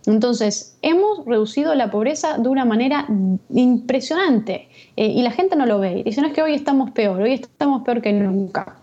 [0.07, 3.07] Entonces, hemos reducido la pobreza de una manera
[3.49, 6.01] impresionante eh, y la gente no lo ve.
[6.05, 8.77] Dice, no es que hoy estamos peor, hoy estamos peor que nunca.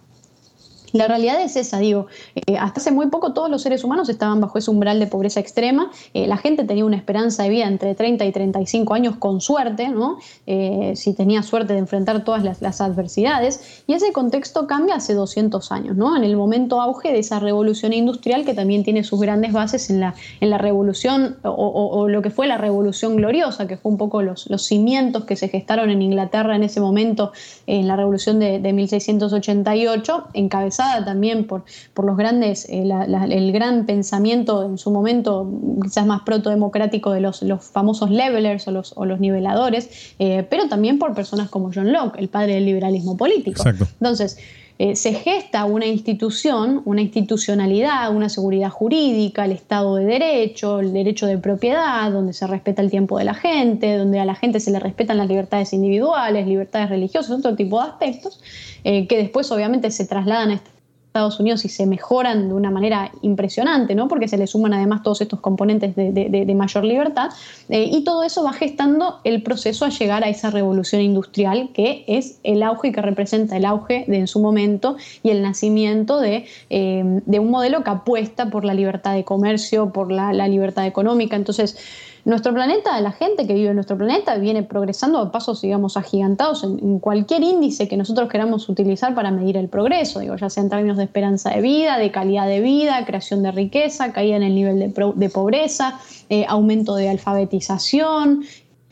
[0.94, 4.40] La realidad es esa, digo, eh, hasta hace muy poco todos los seres humanos estaban
[4.40, 7.96] bajo ese umbral de pobreza extrema, eh, la gente tenía una esperanza de vida entre
[7.96, 10.18] 30 y 35 años con suerte, ¿no?
[10.46, 15.72] Eh, si tenía suerte de enfrentar todas las, adversidades, y ese contexto cambia hace 200
[15.72, 16.16] años, ¿no?
[16.16, 19.98] En el momento auge de esa revolución industrial que también tiene sus grandes bases en
[19.98, 24.22] la, en la revolución o, lo que fue la revolución gloriosa, que fue un poco
[24.22, 27.32] los, los cimientos que se gestaron en Inglaterra en ese momento,
[27.66, 32.88] en la revolución de, de 1688, encabezada también por, por los grandes, eh,
[33.30, 35.50] el gran pensamiento en su momento
[35.82, 40.68] quizás más proto-democrático de los, los famosos levelers o los, o los niveladores, eh, pero
[40.68, 43.62] también por personas como John Locke, el padre del liberalismo político.
[43.68, 44.38] Entonces,
[44.76, 50.92] eh, se gesta una institución, una institucionalidad, una seguridad jurídica, el Estado de Derecho, el
[50.92, 54.58] derecho de propiedad, donde se respeta el tiempo de la gente, donde a la gente
[54.58, 58.40] se le respetan las libertades individuales, libertades religiosas, otro tipo de aspectos,
[58.82, 60.54] que después obviamente se trasladan a
[61.14, 64.08] Estados Unidos y se mejoran de una manera impresionante, ¿no?
[64.08, 67.30] porque se le suman además todos estos componentes de, mayor libertad,
[67.68, 72.04] eh, y todo eso va gestando el proceso a llegar a esa revolución industrial que
[72.08, 76.18] es el auge y que representa el auge de en su momento y el nacimiento
[76.18, 80.84] de, eh, un modelo que apuesta por la libertad de comercio, por la, la libertad
[80.84, 81.36] económica.
[81.36, 81.76] Entonces,
[82.24, 86.64] nuestro planeta, la gente que vive en nuestro planeta, viene progresando a pasos, digamos, agigantados
[86.64, 90.70] en, cualquier índice que nosotros queramos utilizar para medir el progreso, digo, ya sea en
[90.70, 94.54] términos de esperanza de vida, de calidad de vida, creación de riqueza, caída en el
[94.54, 96.00] nivel de, pobreza,
[96.30, 98.44] eh, aumento de alfabetización,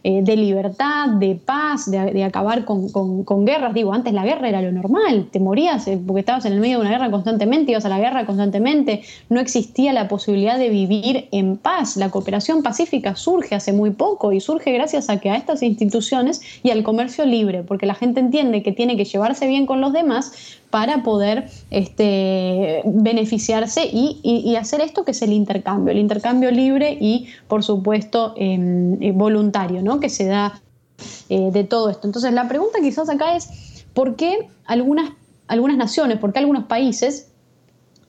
[0.04, 3.72] eh, de libertad, de paz, de, acabar con, guerras.
[3.72, 6.78] Digo, antes la guerra era lo normal, te morías eh, porque estabas en el medio
[6.78, 11.28] de una guerra constantemente, ibas a la guerra constantemente, no existía la posibilidad de vivir
[11.30, 11.96] en paz.
[11.96, 16.40] La cooperación pacífica surge hace muy poco y surge gracias a que a estas instituciones
[16.64, 19.92] y al comercio libre, porque la gente entiende que tiene que llevarse bien con los
[19.92, 26.96] demás para poder este, beneficiarse y, hacer esto que es el intercambio, el intercambio libre
[26.98, 30.00] y, por supuesto, em, eh, voluntario, ¿no?
[30.00, 30.62] que se da
[31.28, 32.06] eh, de todo esto.
[32.08, 35.10] Entonces, la pregunta quizás acá es, ¿por qué algunas,
[35.46, 37.31] algunas naciones, por qué algunos países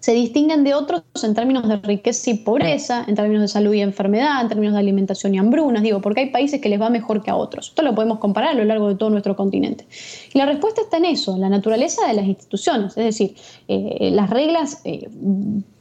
[0.04, 3.80] se distinguen de otros en términos de riqueza y pobreza, en términos de salud y
[3.80, 7.24] enfermedad, en términos de alimentación y hambrunas, digo, porque hay países que les va mejor
[7.24, 7.70] que a otros.
[7.70, 9.88] Esto lo podemos comparar a lo largo de todo nuestro continente.
[10.34, 13.36] Y la respuesta está en eso, en la naturaleza de las instituciones, es decir,
[13.70, 15.08] eh, las reglas eh,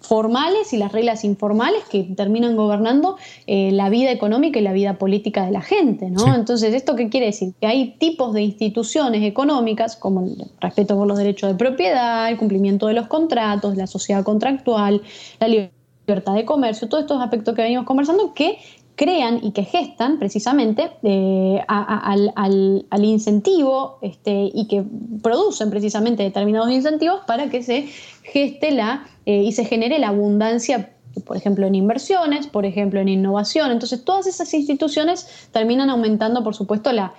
[0.03, 4.99] formales y las reglas informales que terminan gobernando eh, la vida económica y la vida
[4.99, 6.11] política de la gente.
[6.11, 6.35] ¿no?
[6.35, 7.55] Entonces, ¿esto qué quiere decir?
[7.61, 12.37] Que hay tipos de instituciones económicas, como el respeto por los derechos de propiedad, el
[12.37, 15.03] cumplimiento de los contratos, la sociedad contractual,
[15.41, 18.59] la libertad de comercio, todos estos aspectos que venimos conversando, que
[18.95, 24.85] crean y que gestan precisamente eh, al, incentivo este, y que
[25.23, 27.89] producen precisamente determinados incentivos para que se
[28.23, 33.09] geste la eh, y se genere la abundancia por ejemplo, en inversiones, por ejemplo, en
[33.09, 33.71] innovación.
[33.71, 37.13] Entonces, todas esas instituciones terminan aumentando, por supuesto, la,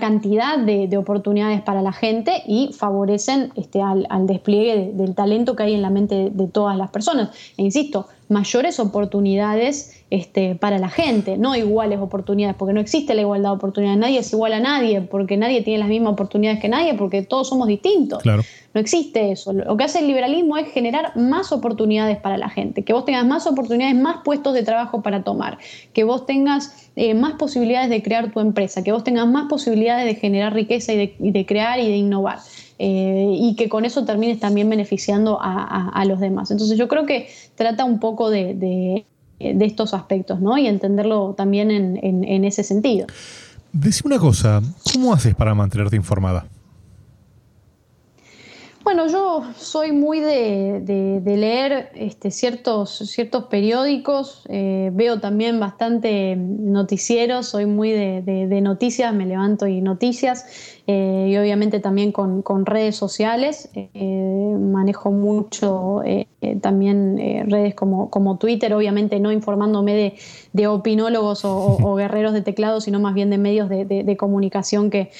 [0.00, 5.74] cantidad de, oportunidades para la gente y favorecen este, al, despliegue del talento que hay
[5.74, 7.30] en la mente de, de todas las personas.
[7.56, 13.22] E insisto, mayores oportunidades este, para la gente, no iguales oportunidades, porque no existe la
[13.22, 16.68] igualdad de oportunidades, nadie es igual a nadie, porque nadie tiene las mismas oportunidades que
[16.68, 18.22] nadie, porque todos somos distintos.
[18.22, 18.42] Claro.
[18.72, 19.52] No existe eso.
[19.52, 23.26] Lo que hace el liberalismo es generar más oportunidades para la gente, que vos tengas
[23.26, 25.58] más oportunidades, más puestos de trabajo para tomar,
[25.92, 30.06] que vos tengas eh, más posibilidades de crear tu empresa, que vos tengas más posibilidades
[30.06, 32.38] de generar riqueza y de, crear y de innovar.
[32.78, 36.50] Eh, y que con eso termines también beneficiando a, los demás.
[36.50, 39.06] Entonces yo creo que trata un poco de
[39.38, 40.56] de estos aspectos, ¿no?
[40.58, 43.06] Y entenderlo también en, ese sentido.
[43.72, 44.62] Decime una cosa,
[44.92, 46.46] ¿cómo haces para mantenerte informada?
[48.86, 57.48] Bueno, yo soy muy de, leer este, ciertos, ciertos periódicos, eh, veo también bastante noticieros,
[57.48, 63.70] soy muy de, noticias, me levanto y noticias, eh, y obviamente también con, redes sociales,
[63.74, 66.02] eh, manejo mucho
[66.60, 70.16] también redes como, como Twitter, obviamente no informándome
[70.52, 75.10] de, opinólogos o, guerreros de teclado, sino más bien de medios de comunicación que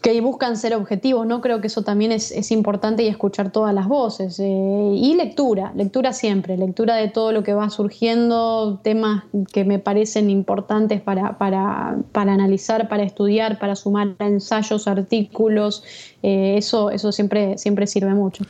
[0.00, 1.40] que buscan ser objetivos, ¿no?
[1.40, 4.38] Creo que eso también es, importante y escuchar todas las voces.
[4.38, 9.78] Eh, y lectura, lectura siempre, lectura de todo lo que va surgiendo, temas que me
[9.78, 15.82] parecen importantes para, para, analizar, para estudiar, para sumar ensayos, artículos,
[16.22, 18.44] eh, eso, eso siempre, siempre sirve mucho.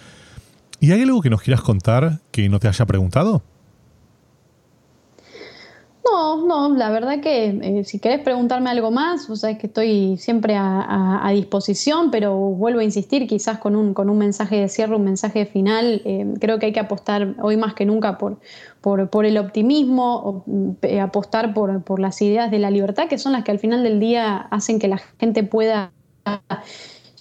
[0.78, 3.42] ¿Y hay algo que nos quieras contar que no te haya preguntado?
[6.10, 10.16] No, No, la verdad que eh, si querés preguntarme algo más, vos sabés que estoy
[10.16, 14.94] siempre a, disposición, pero vuelvo a insistir, quizás con un, con un mensaje de cierre,
[14.94, 18.38] un mensaje final, eh, creo que hay que apostar hoy más que nunca por,
[18.80, 20.44] por, el optimismo,
[20.82, 23.82] eh, apostar por, por las ideas de la libertad, que son las que al final
[23.82, 25.92] del día hacen que la gente pueda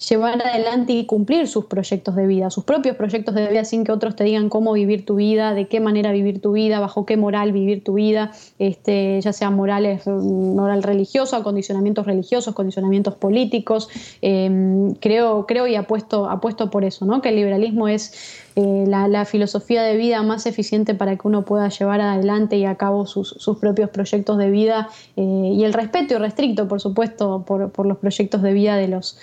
[0.08, 3.92] llevar adelante y cumplir sus proyectos de vida, sus propios proyectos de vida sin que
[3.92, 7.16] otros te digan cómo vivir tu vida, de qué manera vivir tu vida, bajo qué
[7.16, 13.88] moral vivir tu vida, este, ya sea morales, moral religioso, condicionamientos religiosos, condicionamientos políticos.
[14.22, 17.20] Em, creo, creo y apuesto, apuesto por eso, ¿no?
[17.20, 21.68] que el liberalismo es eh, la, filosofía de vida más eficiente para que uno pueda
[21.68, 26.18] llevar adelante y a cabo sus, propios proyectos de vida eh, y el respeto y
[26.18, 29.18] restricto, por supuesto, por los proyectos de vida de los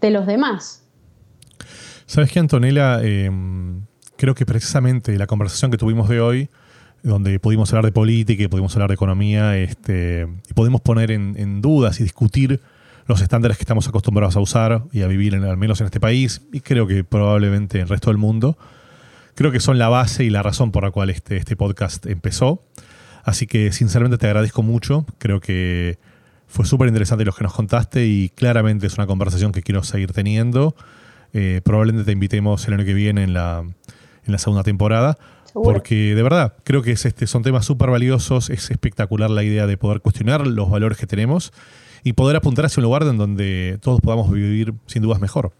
[0.00, 0.84] de los demás.
[2.06, 3.82] Sabes que Antonella, em,
[4.16, 6.48] creo que precisamente la conversación que tuvimos de hoy,
[7.02, 12.00] donde pudimos hablar de política pudimos hablar de economía, este, y pudimos poner en, dudas
[12.00, 12.60] y discutir
[13.06, 16.42] los estándares que estamos acostumbrados a usar y a vivir, al menos en este país,
[16.52, 18.58] y creo que probablemente en el resto del mundo,
[19.34, 22.64] creo que son la base y la razón por la cual este, este podcast empezó.
[23.22, 25.06] Así que sinceramente te agradezco mucho.
[25.18, 25.98] Creo que
[26.48, 30.12] fue súper interesante lo que nos contaste y claramente es una conversación que quiero seguir
[30.12, 30.74] teniendo.
[31.32, 35.16] Eh, probablemente te invitemos el año que viene en la, en la segunda temporada.
[35.54, 39.66] Porque de verdad, creo que es este, son temas súper valiosos, es espectacular la idea
[39.66, 41.52] de poder cuestionar los valores que tenemos
[42.04, 45.52] y poder apuntar hacia un lugar en donde todos podamos vivir sin dudas mejor.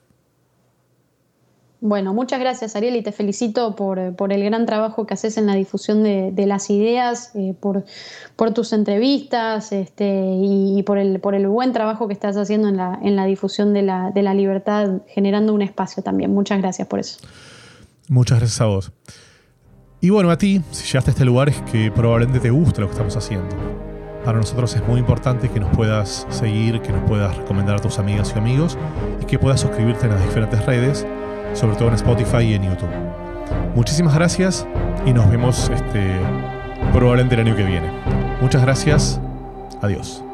[1.81, 5.55] Bueno, muchas gracias Ariel y te felicito por, el gran trabajo que haces en la
[5.55, 7.85] difusión de, las ideas, eh, por,
[8.53, 13.27] tus entrevistas este, y, por, el, buen trabajo que estás haciendo en la, en la
[13.27, 16.35] difusión de la, de la libertad, generando un espacio también.
[16.35, 17.21] Muchas gracias por eso.
[18.09, 18.91] Muchas gracias a vos.
[20.01, 22.89] Y bueno, a ti, si llegaste a este lugar es que probablemente te gusta lo
[22.89, 23.55] que estamos haciendo.
[24.25, 28.01] Para nosotros es muy importante que nos puedas seguir, que nos puedas recomendar a tus
[28.01, 28.77] amigas y amigos
[29.23, 31.07] y que puedas suscribirte en las diferentes redes
[31.59, 32.89] sobre todo en Spotify y en YouTube.
[33.75, 34.67] Muchísimas gracias
[35.05, 36.21] y nos vemos este,
[36.93, 37.91] probablemente el año que viene.
[38.41, 39.21] Muchas gracias.
[39.83, 40.28] Adiós.